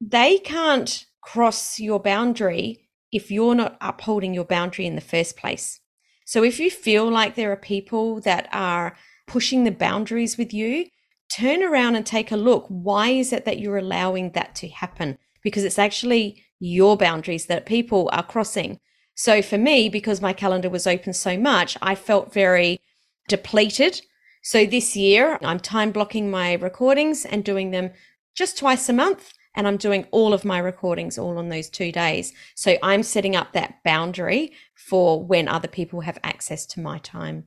they 0.00 0.38
can't 0.38 1.06
cross 1.22 1.78
your 1.78 2.00
boundary 2.00 2.88
if 3.12 3.30
you're 3.30 3.54
not 3.54 3.76
upholding 3.80 4.34
your 4.34 4.44
boundary 4.44 4.86
in 4.86 4.94
the 4.94 5.00
first 5.00 5.36
place. 5.36 5.80
So 6.24 6.42
if 6.44 6.58
you 6.60 6.70
feel 6.70 7.10
like 7.10 7.34
there 7.34 7.52
are 7.52 7.56
people 7.56 8.20
that 8.20 8.48
are 8.52 8.96
pushing 9.30 9.64
the 9.64 9.70
boundaries 9.70 10.36
with 10.36 10.52
you, 10.52 10.86
turn 11.34 11.62
around 11.62 11.94
and 11.94 12.04
take 12.04 12.32
a 12.32 12.36
look. 12.36 12.66
Why 12.68 13.08
is 13.08 13.32
it 13.32 13.44
that 13.44 13.58
you're 13.58 13.78
allowing 13.78 14.32
that 14.32 14.54
to 14.56 14.68
happen? 14.68 15.18
Because 15.42 15.64
it's 15.64 15.78
actually 15.78 16.42
your 16.58 16.96
boundaries 16.96 17.46
that 17.46 17.66
people 17.66 18.10
are 18.12 18.22
crossing. 18.22 18.80
So 19.14 19.42
for 19.42 19.58
me, 19.58 19.88
because 19.88 20.20
my 20.20 20.32
calendar 20.32 20.68
was 20.68 20.86
open 20.86 21.12
so 21.12 21.38
much, 21.38 21.76
I 21.80 21.94
felt 21.94 22.32
very 22.32 22.80
depleted 23.28 24.02
so 24.42 24.64
this 24.64 24.96
year, 24.96 25.38
I'm 25.42 25.60
time 25.60 25.92
blocking 25.92 26.30
my 26.30 26.54
recordings 26.54 27.24
and 27.24 27.44
doing 27.44 27.70
them 27.70 27.90
just 28.34 28.58
twice 28.58 28.88
a 28.88 28.92
month. 28.92 29.34
And 29.54 29.66
I'm 29.66 29.76
doing 29.76 30.06
all 30.12 30.32
of 30.32 30.44
my 30.44 30.58
recordings 30.58 31.18
all 31.18 31.36
on 31.36 31.48
those 31.48 31.68
two 31.68 31.90
days. 31.90 32.32
So 32.54 32.76
I'm 32.84 33.02
setting 33.02 33.34
up 33.34 33.52
that 33.52 33.82
boundary 33.84 34.52
for 34.76 35.22
when 35.22 35.48
other 35.48 35.66
people 35.66 36.02
have 36.02 36.18
access 36.22 36.64
to 36.66 36.80
my 36.80 36.98
time. 36.98 37.46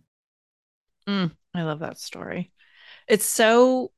Mm, 1.08 1.32
I 1.54 1.64
love 1.64 1.80
that 1.80 2.00
story. 2.00 2.52
It's 3.08 3.26
so 3.26 3.92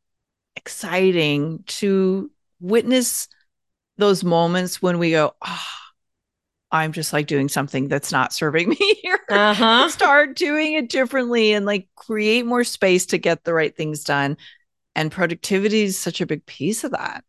exciting 0.55 1.63
to 1.67 2.31
witness 2.59 3.27
those 3.97 4.23
moments 4.23 4.81
when 4.81 4.99
we 4.99 5.11
go, 5.11 5.35
oh, 5.45 5.63
I'm 6.71 6.91
just 6.91 7.13
like 7.13 7.27
doing 7.27 7.47
something 7.47 7.87
that's 7.87 8.11
not 8.11 8.33
serving 8.33 8.69
me 8.79 8.95
here. 9.01 9.19
Uh-huh. 9.29 9.89
Start 9.89 10.35
doing 10.35 10.73
it 10.73 10.89
differently 10.89 11.53
and 11.53 11.65
like 11.65 11.87
create 11.95 12.45
more 12.45 12.63
space 12.63 13.05
to 13.07 13.17
get 13.17 13.43
the 13.43 13.53
right 13.53 13.75
things 13.75 14.03
done. 14.03 14.37
And 14.95 15.11
productivity 15.11 15.83
is 15.83 15.99
such 15.99 16.21
a 16.21 16.25
big 16.25 16.45
piece 16.45 16.83
of 16.83 16.91
that. 16.91 17.23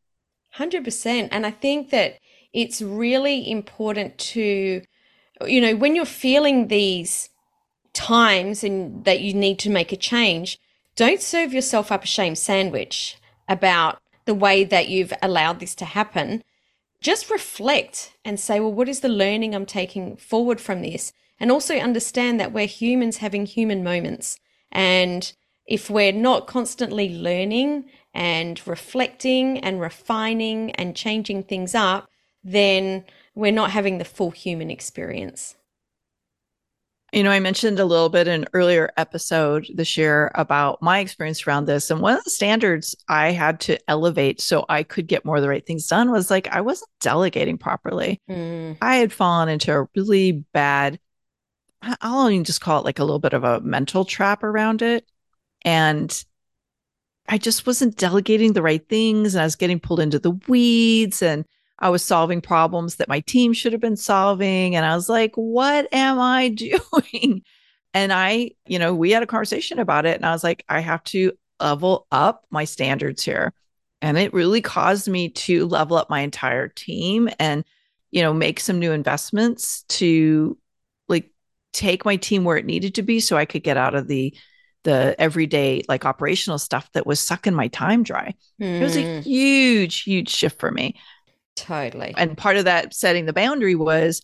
100%. 0.56 1.28
And 1.30 1.46
I 1.46 1.50
think 1.50 1.90
that 1.90 2.18
it's 2.52 2.80
really 2.80 3.50
important 3.50 4.16
to, 4.18 4.82
you 5.46 5.60
know, 5.60 5.76
when 5.76 5.94
you're 5.94 6.06
feeling 6.06 6.68
these 6.68 7.28
times 7.96 8.62
and 8.62 9.04
that 9.04 9.20
you 9.20 9.32
need 9.34 9.58
to 9.60 9.70
make 9.70 9.90
a 9.90 9.96
change, 9.96 10.60
don't 10.94 11.20
serve 11.20 11.52
yourself 11.52 11.90
up 11.90 12.04
a 12.04 12.06
shame 12.06 12.34
sandwich 12.34 13.16
about 13.48 14.00
the 14.26 14.34
way 14.34 14.64
that 14.64 14.88
you've 14.88 15.12
allowed 15.22 15.60
this 15.60 15.74
to 15.76 15.84
happen. 15.84 16.44
Just 17.00 17.30
reflect 17.30 18.12
and 18.24 18.38
say, 18.38 18.60
well, 18.60 18.72
what 18.72 18.88
is 18.88 19.00
the 19.00 19.08
learning 19.08 19.54
I'm 19.54 19.66
taking 19.66 20.16
forward 20.16 20.60
from 20.60 20.82
this? 20.82 21.12
And 21.40 21.50
also 21.50 21.76
understand 21.76 22.38
that 22.40 22.52
we're 22.52 22.66
humans 22.66 23.18
having 23.18 23.46
human 23.46 23.82
moments. 23.82 24.38
And 24.72 25.32
if 25.66 25.90
we're 25.90 26.12
not 26.12 26.46
constantly 26.46 27.08
learning 27.14 27.86
and 28.14 28.66
reflecting 28.66 29.58
and 29.58 29.80
refining 29.80 30.70
and 30.72 30.96
changing 30.96 31.42
things 31.42 31.74
up, 31.74 32.08
then 32.42 33.04
we're 33.34 33.52
not 33.52 33.70
having 33.70 33.98
the 33.98 34.04
full 34.04 34.30
human 34.30 34.70
experience. 34.70 35.56
You 37.16 37.22
know, 37.22 37.30
I 37.30 37.40
mentioned 37.40 37.80
a 37.80 37.86
little 37.86 38.10
bit 38.10 38.28
in 38.28 38.42
an 38.42 38.48
earlier 38.52 38.92
episode 38.98 39.68
this 39.72 39.96
year 39.96 40.30
about 40.34 40.82
my 40.82 40.98
experience 40.98 41.46
around 41.46 41.64
this. 41.64 41.90
And 41.90 42.02
one 42.02 42.14
of 42.14 42.22
the 42.24 42.28
standards 42.28 42.94
I 43.08 43.32
had 43.32 43.58
to 43.60 43.78
elevate 43.88 44.38
so 44.38 44.66
I 44.68 44.82
could 44.82 45.06
get 45.06 45.24
more 45.24 45.36
of 45.36 45.42
the 45.42 45.48
right 45.48 45.64
things 45.64 45.86
done 45.86 46.10
was 46.10 46.30
like 46.30 46.46
I 46.48 46.60
wasn't 46.60 46.90
delegating 47.00 47.56
properly. 47.56 48.20
Mm. 48.28 48.76
I 48.82 48.96
had 48.96 49.14
fallen 49.14 49.48
into 49.48 49.74
a 49.74 49.88
really 49.96 50.44
bad, 50.52 51.00
I'll 51.80 52.18
only 52.18 52.42
just 52.42 52.60
call 52.60 52.80
it 52.80 52.84
like 52.84 52.98
a 52.98 53.04
little 53.04 53.18
bit 53.18 53.32
of 53.32 53.44
a 53.44 53.62
mental 53.62 54.04
trap 54.04 54.42
around 54.42 54.82
it. 54.82 55.10
And 55.62 56.22
I 57.30 57.38
just 57.38 57.66
wasn't 57.66 57.96
delegating 57.96 58.52
the 58.52 58.60
right 58.60 58.86
things. 58.86 59.34
And 59.34 59.40
I 59.40 59.46
was 59.46 59.56
getting 59.56 59.80
pulled 59.80 60.00
into 60.00 60.18
the 60.18 60.38
weeds 60.48 61.22
and 61.22 61.46
I 61.78 61.90
was 61.90 62.04
solving 62.04 62.40
problems 62.40 62.96
that 62.96 63.08
my 63.08 63.20
team 63.20 63.52
should 63.52 63.72
have 63.72 63.80
been 63.80 63.96
solving. 63.96 64.76
And 64.76 64.86
I 64.86 64.94
was 64.94 65.08
like, 65.08 65.34
what 65.34 65.92
am 65.92 66.18
I 66.18 66.48
doing? 66.50 67.42
And 67.94 68.12
I, 68.12 68.50
you 68.66 68.78
know, 68.78 68.94
we 68.94 69.10
had 69.10 69.22
a 69.22 69.26
conversation 69.26 69.78
about 69.78 70.06
it. 70.06 70.16
And 70.16 70.26
I 70.26 70.32
was 70.32 70.44
like, 70.44 70.64
I 70.68 70.80
have 70.80 71.02
to 71.04 71.32
level 71.60 72.06
up 72.10 72.44
my 72.50 72.64
standards 72.64 73.22
here. 73.22 73.52
And 74.02 74.18
it 74.18 74.34
really 74.34 74.60
caused 74.60 75.08
me 75.08 75.30
to 75.30 75.66
level 75.66 75.96
up 75.96 76.10
my 76.10 76.20
entire 76.20 76.68
team 76.68 77.30
and, 77.38 77.64
you 78.10 78.22
know, 78.22 78.34
make 78.34 78.60
some 78.60 78.78
new 78.78 78.92
investments 78.92 79.84
to 79.88 80.58
like 81.08 81.30
take 81.72 82.04
my 82.04 82.16
team 82.16 82.44
where 82.44 82.58
it 82.58 82.66
needed 82.66 82.94
to 82.96 83.02
be 83.02 83.20
so 83.20 83.36
I 83.36 83.46
could 83.46 83.62
get 83.62 83.76
out 83.76 83.94
of 83.94 84.08
the 84.08 84.34
the 84.84 85.16
everyday 85.18 85.82
like 85.88 86.04
operational 86.04 86.58
stuff 86.58 86.88
that 86.92 87.06
was 87.06 87.18
sucking 87.18 87.54
my 87.54 87.66
time 87.68 88.04
dry. 88.04 88.34
Mm. 88.60 88.80
It 88.80 88.82
was 88.84 88.96
a 88.96 89.16
hmm. 89.16 89.22
huge, 89.22 90.02
huge 90.02 90.28
shift 90.28 90.60
for 90.60 90.70
me. 90.70 90.94
Totally. 91.56 92.14
And 92.16 92.36
part 92.36 92.56
of 92.56 92.66
that 92.66 92.94
setting 92.94 93.26
the 93.26 93.32
boundary 93.32 93.74
was 93.74 94.22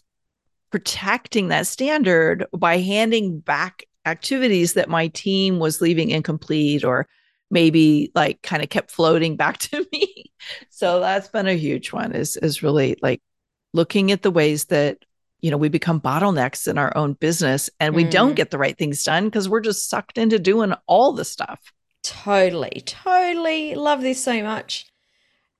protecting 0.70 1.48
that 1.48 1.66
standard 1.66 2.46
by 2.52 2.78
handing 2.78 3.40
back 3.40 3.84
activities 4.06 4.74
that 4.74 4.88
my 4.88 5.08
team 5.08 5.58
was 5.58 5.80
leaving 5.80 6.10
incomplete 6.10 6.84
or 6.84 7.08
maybe 7.50 8.10
like 8.14 8.42
kind 8.42 8.62
of 8.62 8.70
kept 8.70 8.90
floating 8.90 9.36
back 9.36 9.58
to 9.58 9.86
me. 9.92 10.32
So 10.70 11.00
that's 11.00 11.28
been 11.28 11.46
a 11.46 11.54
huge 11.54 11.92
one 11.92 12.12
is 12.12 12.36
is 12.36 12.62
really 12.62 12.96
like 13.02 13.22
looking 13.72 14.12
at 14.12 14.22
the 14.22 14.30
ways 14.30 14.66
that 14.66 14.98
you 15.40 15.50
know 15.50 15.56
we 15.56 15.68
become 15.68 16.00
bottlenecks 16.00 16.66
in 16.66 16.78
our 16.78 16.96
own 16.96 17.12
business 17.14 17.68
and 17.78 17.94
we 17.94 18.04
mm. 18.04 18.10
don't 18.10 18.34
get 18.34 18.50
the 18.50 18.58
right 18.58 18.78
things 18.78 19.04
done 19.04 19.26
because 19.26 19.48
we're 19.48 19.60
just 19.60 19.88
sucked 19.88 20.18
into 20.18 20.38
doing 20.38 20.72
all 20.86 21.12
the 21.12 21.24
stuff 21.24 21.72
totally 22.02 22.82
totally 22.86 23.74
love 23.74 24.00
this 24.00 24.22
so 24.22 24.42
much 24.42 24.86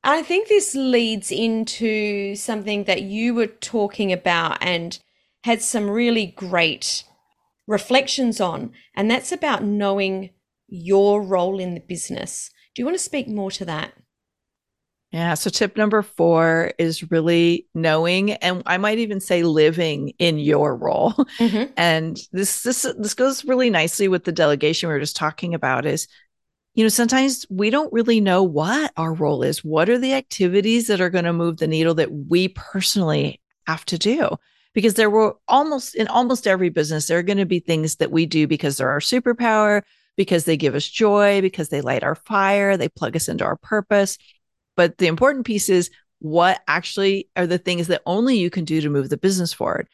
i 0.05 0.23
think 0.23 0.49
this 0.49 0.75
leads 0.75 1.31
into 1.31 2.35
something 2.35 2.85
that 2.85 3.03
you 3.03 3.35
were 3.35 3.47
talking 3.47 4.13
about 4.13 4.59
and 4.61 4.99
had 5.45 5.61
some 5.63 5.91
really 5.91 6.27
great 6.27 7.05
reflections 7.67 8.41
on 8.41 8.73
and 8.95 9.11
that's 9.11 9.33
about 9.33 9.63
knowing 9.63 10.31
your 10.69 11.23
role 11.23 11.59
in 11.59 11.75
the 11.75 11.81
business 11.81 12.51
do 12.75 12.83
you 12.83 12.87
want 12.87 12.97
to 12.97 13.03
speak 13.03 13.29
more 13.29 13.51
to 13.51 13.65
that 13.65 13.93
yeah. 15.13 15.35
So 15.35 15.51
tip 15.51 15.77
number 15.77 16.01
four 16.01 16.73
is 16.79 17.11
really 17.11 17.69
knowing, 17.75 18.33
and 18.33 18.63
I 18.65 18.79
might 18.79 18.99
even 18.99 19.21
say 19.21 19.43
living 19.43 20.15
in 20.19 20.39
your 20.39 20.75
role. 20.75 21.13
Mm-hmm. 21.39 21.73
And 21.77 22.19
this 22.33 22.63
this 22.63 22.87
this 22.99 23.15
goes 23.15 23.45
really 23.45 23.69
nicely 23.69 24.09
with 24.09 24.25
the 24.25 24.33
delegation 24.33 24.89
we 24.89 24.95
were 24.95 25.01
just 25.01 25.17
talking 25.17 25.55
about. 25.55 25.85
Is 25.85 26.09
you 26.75 26.85
know 26.85 26.89
sometimes 26.89 27.47
we 27.51 27.71
don't 27.71 27.93
really 27.93 28.21
know 28.21 28.43
what 28.43 28.93
our 28.97 29.13
role 29.13 29.43
is. 29.43 29.65
What 29.65 29.89
are 29.89 29.99
the 29.99 30.15
activities 30.15 30.87
that 30.87 31.01
are 31.01 31.11
going 31.11 31.25
to 31.25 31.33
move 31.33 31.59
the 31.59 31.67
needle 31.67 31.95
that 31.95 32.13
we 32.13 32.49
personally 32.49 33.41
have 33.67 33.85
to 33.87 33.99
do? 33.99 34.31
Because 34.75 34.95
there 34.95 35.11
were 35.11 35.37
almost 35.49 35.95
in 35.95 36.09
almost 36.09 36.47
every 36.47 36.71
business 36.71 37.07
there 37.07 37.19
are 37.19 37.23
going 37.23 37.39
to 37.39 37.47
be 37.47 37.61
things 37.61 37.97
that 37.97 38.11
we 38.11 38.27
do 38.27 38.47
because 38.47 38.79
they're 38.79 38.89
our 38.89 39.01
superpower, 39.01 39.83
because 40.17 40.45
they 40.45 40.57
give 40.57 40.75
us 40.75 40.89
joy, 40.89 41.41
because 41.43 41.69
they 41.69 41.83
light 41.83 42.03
our 42.03 42.15
fire, 42.15 42.77
they 42.77 42.89
plug 42.89 43.17
us 43.17 43.29
into 43.29 43.45
our 43.45 43.57
purpose 43.57 44.19
but 44.77 44.99
the 44.99 45.07
important 45.07 45.47
piece 45.47 45.69
is 45.69 45.91
what 46.21 46.61
actually 46.69 47.29
are 47.37 47.47
the 47.47 47.59
things 47.59 47.89
that 47.89 48.03
only 48.07 48.37
you 48.37 48.51
can 48.51 48.65
do 48.65 48.81
to 48.81 48.91
move 48.91 49.09
the 49.09 49.17
business 49.17 49.53
forward. 49.53 49.89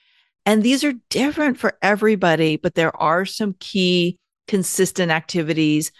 And 0.46 0.62
these 0.62 0.84
are 0.84 0.94
different 1.10 1.58
for 1.58 1.76
everybody, 1.82 2.56
but 2.56 2.74
there 2.74 2.96
are 2.96 3.24
some 3.24 3.54
key 3.60 4.18
consistent 4.46 5.10
activities. 5.10 5.92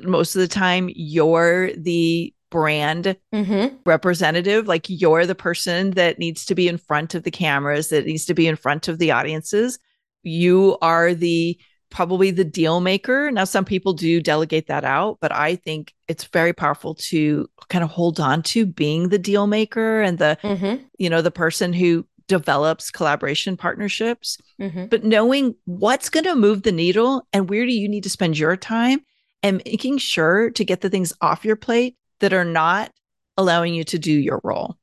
Most 0.00 0.34
of 0.34 0.40
the 0.40 0.48
time, 0.48 0.90
you're 0.94 1.72
the 1.72 2.32
brand 2.50 3.16
mm-hmm. 3.34 3.76
representative. 3.84 4.66
Like 4.66 4.86
you're 4.88 5.26
the 5.26 5.34
person 5.34 5.90
that 5.92 6.18
needs 6.18 6.44
to 6.46 6.54
be 6.54 6.68
in 6.68 6.78
front 6.78 7.14
of 7.14 7.22
the 7.22 7.30
cameras, 7.30 7.88
that 7.88 8.06
needs 8.06 8.24
to 8.26 8.34
be 8.34 8.46
in 8.46 8.56
front 8.56 8.88
of 8.88 8.98
the 8.98 9.10
audiences. 9.10 9.78
You 10.22 10.78
are 10.82 11.14
the 11.14 11.58
probably 11.90 12.30
the 12.30 12.44
deal 12.44 12.80
maker. 12.80 13.30
Now, 13.30 13.44
some 13.44 13.64
people 13.64 13.92
do 13.92 14.20
delegate 14.20 14.66
that 14.66 14.84
out, 14.84 15.18
but 15.20 15.32
I 15.32 15.56
think 15.56 15.94
it's 16.08 16.24
very 16.24 16.52
powerful 16.52 16.94
to 16.94 17.48
kind 17.68 17.84
of 17.84 17.90
hold 17.90 18.20
on 18.20 18.42
to 18.42 18.66
being 18.66 19.08
the 19.08 19.18
deal 19.18 19.46
maker 19.46 20.02
and 20.02 20.18
the, 20.18 20.36
mm-hmm. 20.42 20.82
you 20.98 21.08
know, 21.08 21.22
the 21.22 21.30
person 21.30 21.72
who 21.72 22.04
develops 22.28 22.90
collaboration 22.90 23.56
partnerships, 23.56 24.38
mm-hmm. 24.60 24.86
but 24.86 25.04
knowing 25.04 25.54
what's 25.64 26.10
going 26.10 26.24
to 26.24 26.34
move 26.34 26.62
the 26.62 26.72
needle 26.72 27.26
and 27.32 27.48
where 27.48 27.64
do 27.64 27.72
you 27.72 27.88
need 27.88 28.02
to 28.02 28.10
spend 28.10 28.36
your 28.36 28.56
time 28.56 29.00
and 29.46 29.62
making 29.64 29.96
sure 29.98 30.50
to 30.50 30.64
get 30.64 30.80
the 30.80 30.90
things 30.90 31.12
off 31.20 31.44
your 31.44 31.54
plate 31.54 31.94
that 32.18 32.32
are 32.32 32.44
not 32.44 32.90
allowing 33.36 33.74
you 33.74 33.84
to 33.84 33.96
do 33.96 34.10
your 34.10 34.40
role. 34.42 34.76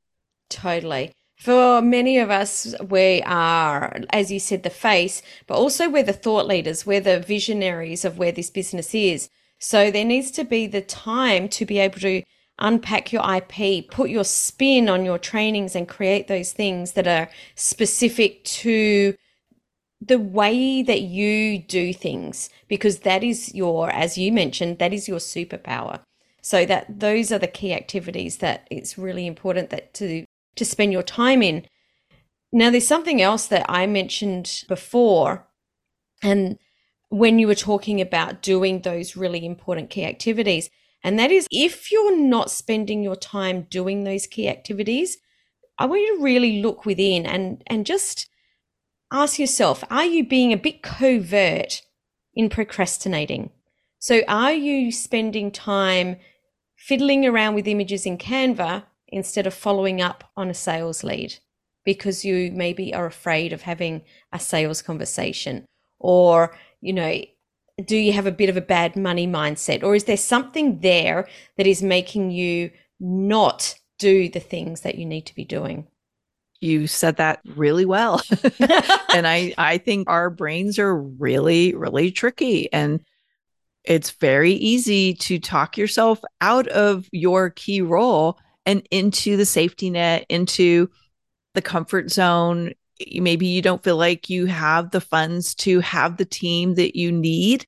Totally. 0.49 1.11
For 1.37 1.81
many 1.81 2.17
of 2.17 2.29
us, 2.29 2.73
we 2.89 3.21
are, 3.23 3.93
as 4.11 4.31
you 4.31 4.39
said, 4.39 4.63
the 4.63 4.69
face, 4.69 5.21
but 5.47 5.55
also 5.55 5.89
we're 5.89 6.03
the 6.03 6.13
thought 6.13 6.47
leaders, 6.47 6.85
we're 6.85 7.01
the 7.01 7.19
visionaries 7.19 8.05
of 8.05 8.17
where 8.17 8.31
this 8.31 8.49
business 8.49 8.95
is. 8.95 9.27
So 9.59 9.91
there 9.91 10.05
needs 10.05 10.31
to 10.31 10.45
be 10.45 10.67
the 10.67 10.81
time 10.81 11.49
to 11.49 11.65
be 11.65 11.79
able 11.79 11.99
to 11.99 12.23
unpack 12.59 13.11
your 13.11 13.23
IP, 13.35 13.89
put 13.91 14.09
your 14.09 14.23
spin 14.23 14.87
on 14.87 15.03
your 15.03 15.19
trainings, 15.19 15.75
and 15.75 15.89
create 15.89 16.29
those 16.29 16.53
things 16.53 16.93
that 16.93 17.07
are 17.07 17.29
specific 17.55 18.45
to 18.45 19.15
the 20.07 20.19
way 20.19 20.83
that 20.83 21.01
you 21.01 21.59
do 21.59 21.93
things, 21.93 22.49
because 22.67 22.99
that 22.99 23.23
is 23.23 23.53
your, 23.53 23.89
as 23.89 24.17
you 24.17 24.31
mentioned, 24.31 24.79
that 24.79 24.93
is 24.93 25.07
your 25.07 25.19
superpower. 25.19 26.01
So 26.41 26.65
that 26.65 26.99
those 26.99 27.31
are 27.31 27.39
the 27.39 27.47
key 27.47 27.73
activities 27.73 28.37
that 28.37 28.67
it's 28.69 28.97
really 28.97 29.25
important 29.25 29.69
that 29.69 29.93
to 29.95 30.25
to 30.55 30.65
spend 30.65 30.91
your 30.91 31.03
time 31.03 31.41
in. 31.41 31.65
Now, 32.51 32.69
there's 32.69 32.85
something 32.85 33.21
else 33.21 33.47
that 33.47 33.65
I 33.67 33.87
mentioned 33.87 34.63
before, 34.67 35.47
and 36.21 36.59
when 37.09 37.39
you 37.39 37.47
were 37.47 37.55
talking 37.55 38.01
about 38.01 38.41
doing 38.41 38.81
those 38.81 39.15
really 39.15 39.45
important 39.45 39.89
key 39.89 40.03
activities, 40.03 40.69
and 41.03 41.17
that 41.17 41.31
is 41.31 41.47
if 41.49 41.91
you're 41.91 42.17
not 42.17 42.51
spending 42.51 43.03
your 43.03 43.15
time 43.15 43.67
doing 43.69 44.03
those 44.03 44.27
key 44.27 44.47
activities, 44.49 45.17
I 45.77 45.85
want 45.85 46.01
you 46.01 46.17
to 46.17 46.23
really 46.23 46.61
look 46.61 46.85
within 46.85 47.25
and, 47.25 47.63
and 47.67 47.85
just 47.85 48.29
ask 49.13 49.39
yourself 49.39 49.83
are 49.89 50.05
you 50.05 50.25
being 50.25 50.51
a 50.51 50.57
bit 50.57 50.81
covert 50.81 51.83
in 52.33 52.49
procrastinating? 52.49 53.51
So, 53.99 54.21
are 54.27 54.51
you 54.51 54.91
spending 54.91 55.51
time 55.51 56.17
fiddling 56.75 57.25
around 57.25 57.55
with 57.55 57.67
images 57.67 58.05
in 58.05 58.17
Canva 58.17 58.83
instead 59.07 59.47
of 59.47 59.53
following 59.53 60.01
up 60.01 60.25
on 60.35 60.49
a 60.49 60.53
sales 60.53 61.03
lead 61.03 61.35
because 61.85 62.25
you 62.25 62.51
maybe 62.51 62.93
are 62.93 63.05
afraid 63.05 63.53
of 63.53 63.61
having 63.61 64.01
a 64.33 64.39
sales 64.39 64.81
conversation? 64.81 65.65
Or 65.99 66.57
you 66.81 66.91
know 66.91 67.21
do 67.85 67.97
you 67.97 68.13
have 68.13 68.27
a 68.27 68.31
bit 68.31 68.49
of 68.49 68.57
a 68.57 68.61
bad 68.61 68.95
money 68.95 69.27
mindset? 69.27 69.83
Or 69.83 69.95
is 69.95 70.03
there 70.03 70.17
something 70.17 70.79
there 70.81 71.27
that 71.57 71.65
is 71.65 71.81
making 71.81 72.29
you 72.29 72.69
not 72.99 73.75
do 73.97 74.29
the 74.29 74.39
things 74.39 74.81
that 74.81 74.95
you 74.95 75.05
need 75.05 75.25
to 75.25 75.35
be 75.35 75.43
doing 75.43 75.87
you 76.63 76.87
said 76.87 77.17
that 77.17 77.39
really 77.55 77.85
well 77.85 78.21
and 79.13 79.27
i 79.27 79.53
i 79.57 79.77
think 79.77 80.09
our 80.09 80.29
brains 80.29 80.79
are 80.79 80.95
really 80.95 81.75
really 81.75 82.11
tricky 82.11 82.71
and 82.71 83.01
it's 83.83 84.11
very 84.11 84.53
easy 84.53 85.13
to 85.13 85.39
talk 85.39 85.77
yourself 85.77 86.21
out 86.41 86.67
of 86.69 87.07
your 87.11 87.49
key 87.49 87.81
role 87.81 88.39
and 88.65 88.87
into 88.91 89.37
the 89.37 89.45
safety 89.45 89.89
net, 89.89 90.25
into 90.29 90.89
the 91.53 91.61
comfort 91.61 92.11
zone, 92.11 92.73
maybe 93.13 93.47
you 93.47 93.61
don't 93.61 93.83
feel 93.83 93.97
like 93.97 94.29
you 94.29 94.45
have 94.45 94.91
the 94.91 95.01
funds 95.01 95.53
to 95.55 95.79
have 95.81 96.17
the 96.17 96.25
team 96.25 96.75
that 96.75 96.97
you 96.97 97.11
need. 97.11 97.65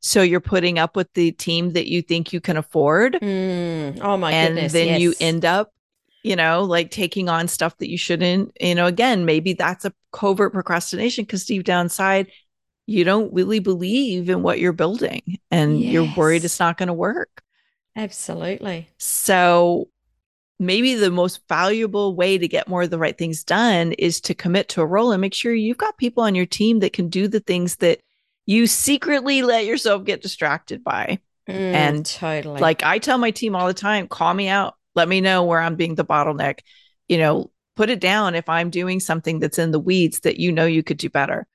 So 0.00 0.22
you're 0.22 0.40
putting 0.40 0.78
up 0.78 0.96
with 0.96 1.12
the 1.14 1.32
team 1.32 1.72
that 1.72 1.88
you 1.88 2.02
think 2.02 2.32
you 2.32 2.40
can 2.40 2.56
afford. 2.56 3.14
Mm. 3.14 4.00
Oh 4.00 4.16
my 4.16 4.32
and 4.32 4.54
goodness. 4.54 4.74
And 4.74 4.80
then 4.80 4.88
yes. 4.88 5.00
you 5.00 5.14
end 5.20 5.44
up, 5.44 5.72
you 6.28 6.36
know, 6.36 6.62
like 6.62 6.90
taking 6.90 7.30
on 7.30 7.48
stuff 7.48 7.78
that 7.78 7.90
you 7.90 7.96
shouldn't. 7.96 8.52
You 8.60 8.74
know, 8.74 8.84
again, 8.84 9.24
maybe 9.24 9.54
that's 9.54 9.86
a 9.86 9.94
covert 10.12 10.52
procrastination 10.52 11.24
because 11.24 11.46
deep 11.46 11.64
down 11.64 11.86
inside, 11.86 12.26
you 12.84 13.02
don't 13.02 13.32
really 13.32 13.60
believe 13.60 14.28
in 14.28 14.42
what 14.42 14.58
you're 14.58 14.74
building 14.74 15.38
and 15.50 15.80
yes. 15.80 15.90
you're 15.90 16.14
worried 16.16 16.44
it's 16.44 16.60
not 16.60 16.76
going 16.76 16.88
to 16.88 16.92
work. 16.92 17.42
Absolutely. 17.96 18.88
So 18.98 19.88
maybe 20.58 20.94
the 20.96 21.10
most 21.10 21.40
valuable 21.48 22.14
way 22.14 22.36
to 22.36 22.46
get 22.46 22.68
more 22.68 22.82
of 22.82 22.90
the 22.90 22.98
right 22.98 23.16
things 23.16 23.42
done 23.42 23.92
is 23.92 24.20
to 24.20 24.34
commit 24.34 24.68
to 24.68 24.82
a 24.82 24.86
role 24.86 25.12
and 25.12 25.22
make 25.22 25.34
sure 25.34 25.54
you've 25.54 25.78
got 25.78 25.96
people 25.96 26.22
on 26.22 26.34
your 26.34 26.46
team 26.46 26.80
that 26.80 26.92
can 26.92 27.08
do 27.08 27.26
the 27.26 27.40
things 27.40 27.76
that 27.76 28.00
you 28.44 28.66
secretly 28.66 29.40
let 29.40 29.64
yourself 29.64 30.04
get 30.04 30.20
distracted 30.20 30.84
by. 30.84 31.20
Mm, 31.48 31.54
and 31.54 32.06
totally. 32.06 32.60
Like 32.60 32.82
I 32.82 32.98
tell 32.98 33.16
my 33.16 33.30
team 33.30 33.56
all 33.56 33.66
the 33.66 33.74
time, 33.74 34.08
call 34.08 34.34
me 34.34 34.48
out. 34.48 34.77
Let 34.98 35.08
me 35.08 35.20
know 35.20 35.44
where 35.44 35.60
I'm 35.60 35.76
being 35.76 35.94
the 35.94 36.04
bottleneck. 36.04 36.58
You 37.06 37.18
know, 37.18 37.52
put 37.76 37.88
it 37.88 38.00
down 38.00 38.34
if 38.34 38.48
I'm 38.48 38.68
doing 38.68 38.98
something 38.98 39.38
that's 39.38 39.60
in 39.60 39.70
the 39.70 39.78
weeds 39.78 40.20
that 40.20 40.40
you 40.40 40.50
know 40.50 40.66
you 40.66 40.82
could 40.82 40.96
do 40.98 41.08
better. 41.08 41.46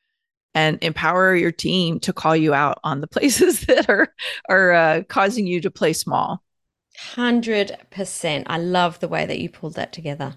And 0.55 0.81
empower 0.81 1.35
your 1.35 1.51
team 1.51 1.99
to 2.01 2.13
call 2.13 2.37
you 2.37 2.53
out 2.53 2.79
on 2.85 3.01
the 3.01 3.07
places 3.15 3.65
that 3.65 3.89
are 3.89 4.13
are 4.47 4.71
uh, 4.71 5.03
causing 5.09 5.45
you 5.45 5.59
to 5.59 5.69
play 5.69 5.91
small. 5.91 6.41
100%. 7.15 8.43
I 8.45 8.57
love 8.57 9.01
the 9.01 9.09
way 9.09 9.25
that 9.25 9.39
you 9.39 9.49
pulled 9.49 9.75
that 9.75 9.91
together. 9.91 10.35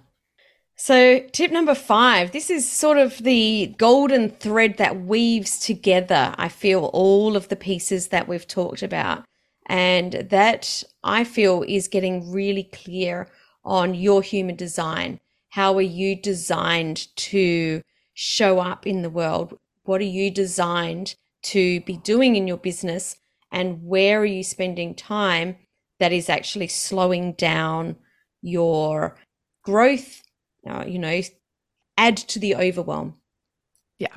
So, 0.75 1.20
tip 1.32 1.52
number 1.52 1.76
five 1.76 2.32
this 2.32 2.50
is 2.50 2.68
sort 2.68 2.98
of 2.98 3.18
the 3.18 3.75
golden 3.78 4.30
thread 4.30 4.78
that 4.78 5.02
weaves 5.02 5.60
together, 5.60 6.34
I 6.36 6.48
feel, 6.48 6.86
all 6.92 7.36
of 7.36 7.48
the 7.48 7.56
pieces 7.56 8.08
that 8.08 8.26
we've 8.26 8.48
talked 8.48 8.82
about. 8.82 9.25
And 9.66 10.12
that 10.30 10.85
I 11.02 11.25
feel 11.25 11.64
is 11.66 11.88
getting 11.88 12.30
really 12.30 12.64
clear 12.64 13.28
on 13.64 13.94
your 13.94 14.23
human 14.23 14.56
design. 14.56 15.20
How 15.50 15.75
are 15.75 15.82
you 15.82 16.14
designed 16.14 17.08
to 17.16 17.82
show 18.14 18.61
up 18.61 18.87
in 18.87 19.02
the 19.02 19.11
world? 19.11 19.58
What 19.85 20.00
are 20.00 20.04
you 20.04 20.30
designed 20.30 21.16
to 21.44 21.80
be 21.80 21.96
doing 21.96 22.37
in 22.37 22.46
your 22.46 22.58
business? 22.58 23.16
And 23.50 23.82
where 23.82 24.20
are 24.20 24.26
you 24.26 24.44
spending 24.44 24.94
time 24.94 25.56
that 25.99 26.12
is 26.12 26.28
actually 26.28 26.68
slowing 26.68 27.32
down 27.32 27.96
your 28.42 29.16
growth, 29.62 30.23
uh, 30.68 30.85
you 30.87 30.99
know, 30.99 31.20
add 31.96 32.16
to 32.16 32.38
the 32.38 32.54
overwhelm. 32.54 33.14
Yeah. 33.99 34.14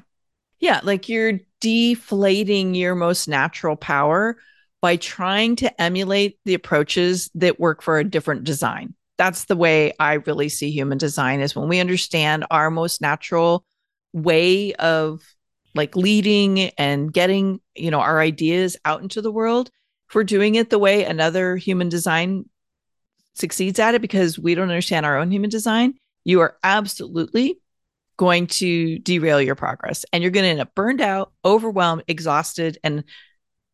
Yeah. 0.60 0.82
Like 0.84 1.10
you're 1.10 1.40
deflating 1.60 2.76
your 2.76 2.96
most 2.96 3.28
natural 3.28 3.76
power 3.76 4.38
by 4.82 4.96
trying 4.96 5.56
to 5.58 5.82
emulate 5.82 6.40
the 6.46 6.54
approaches 6.54 7.30
that 7.36 7.60
work 7.60 7.82
for 7.82 8.00
a 8.00 8.04
different 8.04 8.44
design. 8.44 8.96
That's 9.18 9.46
the 9.46 9.58
way 9.58 9.94
I 10.00 10.14
really 10.14 10.50
see 10.50 10.72
human 10.72 10.98
design 10.98 11.42
is 11.42 11.56
when 11.56 11.68
we 11.68 11.80
understand 11.80 12.46
our 12.50 12.72
most 12.72 13.02
natural 13.02 13.66
way 14.14 14.74
of 14.74 15.22
like 15.76 15.96
leading 15.96 16.60
and 16.78 17.12
getting, 17.12 17.60
you 17.76 17.92
know, 17.92 18.00
our 18.00 18.20
ideas 18.20 18.78
out 18.86 19.02
into 19.02 19.22
the 19.22 19.32
world 19.32 19.70
if 20.10 20.16
we're 20.16 20.24
doing 20.24 20.56
it 20.56 20.72
the 20.72 20.80
way 20.80 21.04
another 21.04 21.56
human 21.56 21.88
design 21.88 22.50
succeeds 23.36 23.78
at 23.78 23.94
it 23.94 24.02
because 24.02 24.40
we 24.40 24.56
don't 24.56 24.70
understand 24.70 25.06
our 25.06 25.20
own 25.20 25.32
human 25.32 25.52
design, 25.52 25.94
you 26.26 26.40
are 26.40 26.58
absolutely 26.64 27.60
going 28.18 28.48
to 28.48 28.98
derail 29.00 29.40
your 29.40 29.56
progress 29.56 30.06
and 30.12 30.24
you're 30.24 30.32
going 30.32 30.44
to 30.44 30.50
end 30.50 30.60
up 30.62 30.74
burned 30.74 31.00
out, 31.00 31.32
overwhelmed, 31.46 32.04
exhausted, 32.08 32.80
and 32.84 33.04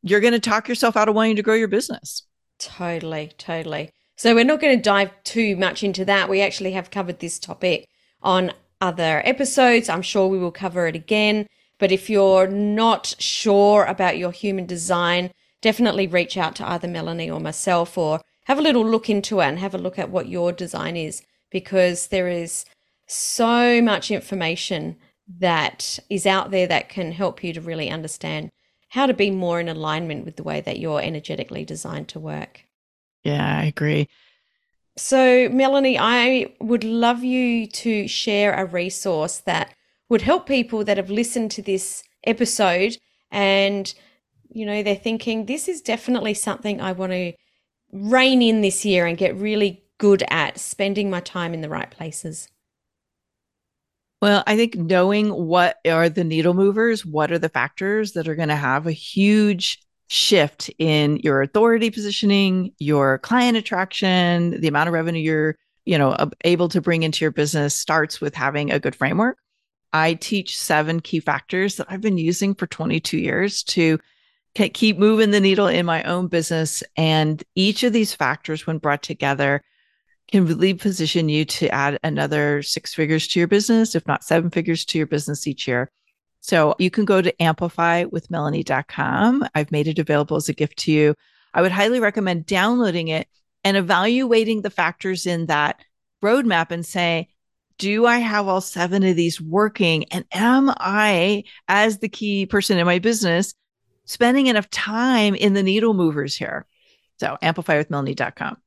you're 0.06 0.22
going 0.22 0.34
to 0.34 0.40
talk 0.40 0.70
yourself 0.70 0.96
out 0.96 1.10
of 1.10 1.16
wanting 1.16 1.36
to 1.36 1.42
grow 1.42 1.56
your 1.56 1.68
business. 1.68 2.24
Totally, 2.60 3.32
totally. 3.38 3.89
So, 4.15 4.34
we're 4.34 4.46
not 4.46 4.62
going 4.62 4.78
to 4.78 4.82
dive 4.82 5.12
too 5.24 5.58
much 5.58 5.84
into 5.84 6.06
that. 6.06 6.30
We 6.30 6.41
actually 6.41 6.72
have 6.72 6.91
covered 6.91 7.20
this 7.20 7.39
topic 7.39 7.88
on 8.22 8.54
other 8.80 9.22
episodes. 9.26 9.89
I'm 9.89 10.02
sure 10.02 10.28
we 10.28 10.38
will 10.38 10.52
cover 10.52 10.88
it 10.88 10.96
again. 10.96 11.48
But 11.80 11.91
if 11.91 12.10
you're 12.10 12.48
not 12.48 13.15
sure 13.20 13.84
about 13.84 14.18
your 14.18 14.32
human 14.32 14.65
design, 14.65 15.32
definitely 15.62 16.08
reach 16.08 16.38
out 16.38 16.56
to 16.58 16.70
either 16.70 16.88
Melanie 16.88 17.30
or 17.30 17.39
myself 17.39 17.98
or 17.98 18.22
have 18.46 18.60
a 18.60 18.62
little 18.62 18.86
look 18.86 19.10
into 19.10 19.39
it 19.41 19.46
and 19.46 19.60
have 19.60 19.74
a 19.74 19.80
look 19.80 20.00
at 20.00 20.12
what 20.12 20.30
your 20.30 20.52
design 20.52 20.96
is 20.96 21.24
because 21.52 22.08
there 22.08 22.28
is 22.28 22.63
so 23.08 23.82
much 23.82 24.12
information 24.12 24.96
that 25.39 26.00
is 26.10 26.26
out 26.26 26.52
there 26.52 26.68
that 26.68 26.89
can 26.89 27.12
help 27.12 27.44
you 27.44 27.54
to 27.54 27.62
really 27.62 27.89
understand 27.89 28.50
how 28.95 29.05
to 29.05 29.13
be 29.13 29.29
more 29.29 29.60
in 29.60 29.67
alignment 29.67 30.23
with 30.23 30.38
the 30.38 30.43
way 30.43 30.62
that 30.62 30.79
you're 30.79 31.01
energetically 31.01 31.65
designed 31.65 32.08
to 32.08 32.19
work. 32.19 32.62
Yeah, 33.23 33.60
I 33.60 33.65
agree. 33.65 34.08
So, 34.97 35.49
Melanie, 35.49 35.99
I 35.99 36.53
would 36.62 36.86
love 36.86 37.21
you 37.21 37.67
to 37.67 38.08
share 38.08 38.53
a 38.53 38.63
resource 38.63 39.39
that 39.39 39.73
would 40.08 40.21
help 40.21 40.47
people 40.47 40.86
that 40.86 40.95
have 40.95 41.10
listened 41.10 41.51
to 41.51 41.62
this 41.62 42.03
episode 42.23 42.97
and 43.31 43.93
you 44.49 44.65
know, 44.65 44.81
they're 44.81 44.95
thinking 44.95 45.45
this 45.45 45.67
is 45.67 45.81
definitely 45.81 46.34
something 46.34 46.79
I 46.79 46.93
want 46.93 47.12
to 47.12 47.34
rein 47.91 48.41
in 48.41 48.62
this 48.62 48.86
year 48.86 49.05
and 49.05 49.17
get 49.17 49.36
really 49.36 49.84
good 49.97 50.23
at 50.29 50.58
spending 50.58 51.10
my 51.10 51.19
time 51.19 51.53
in 51.53 51.60
the 51.60 51.67
right 51.67 51.91
places? 51.91 52.47
Well, 54.21 54.43
I 54.47 54.56
think 54.56 54.75
knowing 54.75 55.30
what 55.30 55.78
are 55.86 56.10
the 56.10 56.23
needle 56.23 56.54
movers, 56.54 57.06
what 57.06 57.32
are 57.32 57.39
the 57.39 57.49
factors 57.49 58.13
that 58.13 58.28
are 58.28 58.36
going 58.36 58.49
to 58.49 58.56
have 58.56 58.88
a 58.88 58.91
huge 58.91 59.80
shift 60.08 60.69
in 60.80 61.17
your 61.17 61.41
authority 61.41 61.89
positioning, 61.91 62.71
your 62.80 63.19
client 63.19 63.58
attraction, 63.58 64.60
the 64.62 64.67
amount 64.67 64.88
of 64.88 64.93
revenue 64.93 65.19
you're, 65.19 65.56
you 65.86 65.97
know, 65.97 66.15
able 66.43 66.69
to 66.69 66.82
bring 66.82 67.04
into 67.04 67.25
your 67.25 67.32
business 67.32 67.75
starts 67.75 68.21
with 68.21 68.34
having 68.34 68.71
a 68.71 68.80
good 68.80 68.95
framework. 68.95 69.38
I 69.93 70.15
teach 70.15 70.58
seven 70.58 70.99
key 71.01 71.19
factors 71.19 71.75
that 71.75 71.88
I've 71.89 72.01
been 72.01 72.17
using 72.17 72.56
for 72.56 72.67
22 72.67 73.17
years 73.17 73.63
to 73.63 73.99
keep 74.56 74.97
moving 74.97 75.32
the 75.32 75.39
needle 75.39 75.67
in 75.67 75.86
my 75.86 76.04
own 76.04 76.28
business. 76.28 76.84
And 76.97 77.43
each 77.56 77.84
of 77.84 77.93
these 77.93 78.13
factors, 78.13 78.65
when 78.65 78.78
brought 78.78 79.04
together, 79.04 79.63
can 80.36 80.45
really 80.45 80.74
position 80.74 81.30
you 81.30 81.45
to 81.45 81.69
add 81.69 81.98
another 82.04 82.62
six 82.62 82.93
figures 82.93 83.26
to 83.26 83.39
your 83.39 83.48
business, 83.48 83.95
if 83.95 84.06
not 84.06 84.21
seven 84.21 84.50
figures 84.50 84.84
to 84.84 84.98
your 84.98 85.08
business 85.08 85.48
each 85.48 85.65
year. 85.65 85.89
So 86.41 86.76
you 86.78 86.91
can 86.91 87.06
go 87.06 87.21
to 87.21 87.32
amplifywithmelanie.com. 87.38 89.48
I've 89.56 89.71
made 89.71 89.88
it 89.88 89.98
available 89.98 90.36
as 90.36 90.50
a 90.50 90.54
gift 90.54 90.80
to 90.80 90.91
you. 90.91 91.15
I 91.54 91.62
would 91.62 91.71
highly 91.71 92.02
recommend 92.02 92.48
downloading 92.48 93.08
it 93.08 93.30
and 93.63 93.78
evaluating 93.78 94.62
the 94.62 94.69
factors 94.69 95.26
in 95.26 95.45
that 95.45 95.80
roadmap 96.21 96.69
and 96.69 96.86
say, 96.86 97.30
do 97.78 98.06
I 98.06 98.17
have 98.17 98.50
all 98.50 98.60
seven 98.60 99.04
of 99.04 99.15
these 99.15 99.39
working? 99.39 100.04
And 100.12 100.26
am 100.34 100.69
I, 100.76 101.45
as 101.69 102.00
the 102.00 102.10
key 102.10 102.45
person 102.45 102.78
in 102.78 102.86
my 102.86 103.00
business, 103.00 103.56
spending 104.04 104.48
enough 104.48 104.69
time 104.69 105.34
in 105.34 105.54
the 105.54 105.63
needle 105.63 105.93
movers 105.93 106.36
here. 106.36 106.65
So 107.21 107.38
amplifywithmelanie.com. 107.41 108.58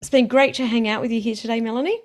It's 0.00 0.10
been 0.10 0.28
great 0.28 0.54
to 0.54 0.66
hang 0.66 0.86
out 0.86 1.02
with 1.02 1.10
you 1.10 1.20
here 1.20 1.34
today, 1.34 1.60
Melanie. 1.60 2.00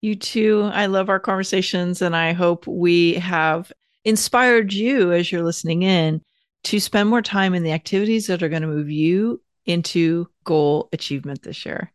You 0.00 0.16
too. 0.16 0.70
I 0.72 0.86
love 0.86 1.10
our 1.10 1.20
conversations, 1.20 2.00
and 2.00 2.16
I 2.16 2.32
hope 2.32 2.66
we 2.66 3.12
have 3.14 3.70
inspired 4.06 4.72
you 4.72 5.12
as 5.12 5.30
you're 5.30 5.44
listening 5.44 5.82
in 5.82 6.22
to 6.64 6.80
spend 6.80 7.10
more 7.10 7.20
time 7.20 7.54
in 7.54 7.64
the 7.64 7.72
activities 7.72 8.28
that 8.28 8.42
are 8.42 8.48
going 8.48 8.62
to 8.62 8.68
move 8.68 8.90
you 8.90 9.42
into 9.66 10.26
goal 10.44 10.88
achievement 10.94 11.42
this 11.42 11.66
year. 11.66 11.92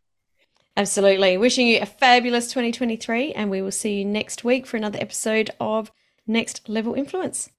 Absolutely. 0.76 1.38
Wishing 1.38 1.68
you 1.68 1.80
a 1.82 1.88
fabulous 1.88 2.50
2023, 2.50 3.34
and 3.34 3.50
we 3.50 3.64
will 3.64 3.72
see 3.72 3.96
you 3.96 4.06
next 4.06 4.44
week 4.44 4.68
for 4.68 4.78
another 4.78 5.00
episode 5.02 5.50
of 5.60 5.92
Next 6.28 6.68
Level 6.68 6.94
Influence. 6.94 7.50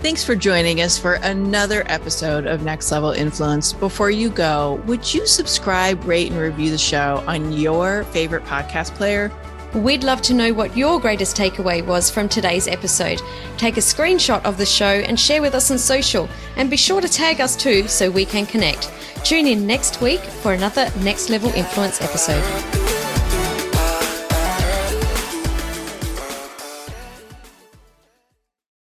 Thanks 0.00 0.22
for 0.22 0.36
joining 0.36 0.82
us 0.82 0.98
for 0.98 1.14
another 1.14 1.82
episode 1.86 2.46
of 2.46 2.62
Next 2.62 2.92
Level 2.92 3.12
Influence. 3.12 3.72
Before 3.72 4.10
you 4.10 4.28
go, 4.28 4.82
would 4.86 5.14
you 5.14 5.26
subscribe, 5.26 6.04
rate, 6.04 6.30
and 6.30 6.38
review 6.38 6.70
the 6.70 6.76
show 6.76 7.24
on 7.26 7.52
your 7.52 8.04
favorite 8.04 8.44
podcast 8.44 8.94
player? 8.96 9.32
We'd 9.74 10.04
love 10.04 10.20
to 10.22 10.34
know 10.34 10.52
what 10.52 10.76
your 10.76 11.00
greatest 11.00 11.36
takeaway 11.36 11.84
was 11.84 12.10
from 12.10 12.28
today's 12.28 12.68
episode. 12.68 13.22
Take 13.56 13.76
a 13.76 13.80
screenshot 13.80 14.44
of 14.44 14.58
the 14.58 14.66
show 14.66 14.84
and 14.84 15.18
share 15.18 15.40
with 15.40 15.54
us 15.54 15.70
on 15.70 15.78
social, 15.78 16.28
and 16.56 16.70
be 16.70 16.76
sure 16.76 17.00
to 17.00 17.08
tag 17.08 17.40
us 17.40 17.56
too 17.56 17.88
so 17.88 18.10
we 18.10 18.26
can 18.26 18.44
connect. 18.44 18.92
Tune 19.24 19.46
in 19.46 19.66
next 19.66 20.02
week 20.02 20.20
for 20.20 20.52
another 20.52 20.92
Next 20.98 21.30
Level 21.30 21.50
Influence 21.54 22.02
episode. 22.02 22.93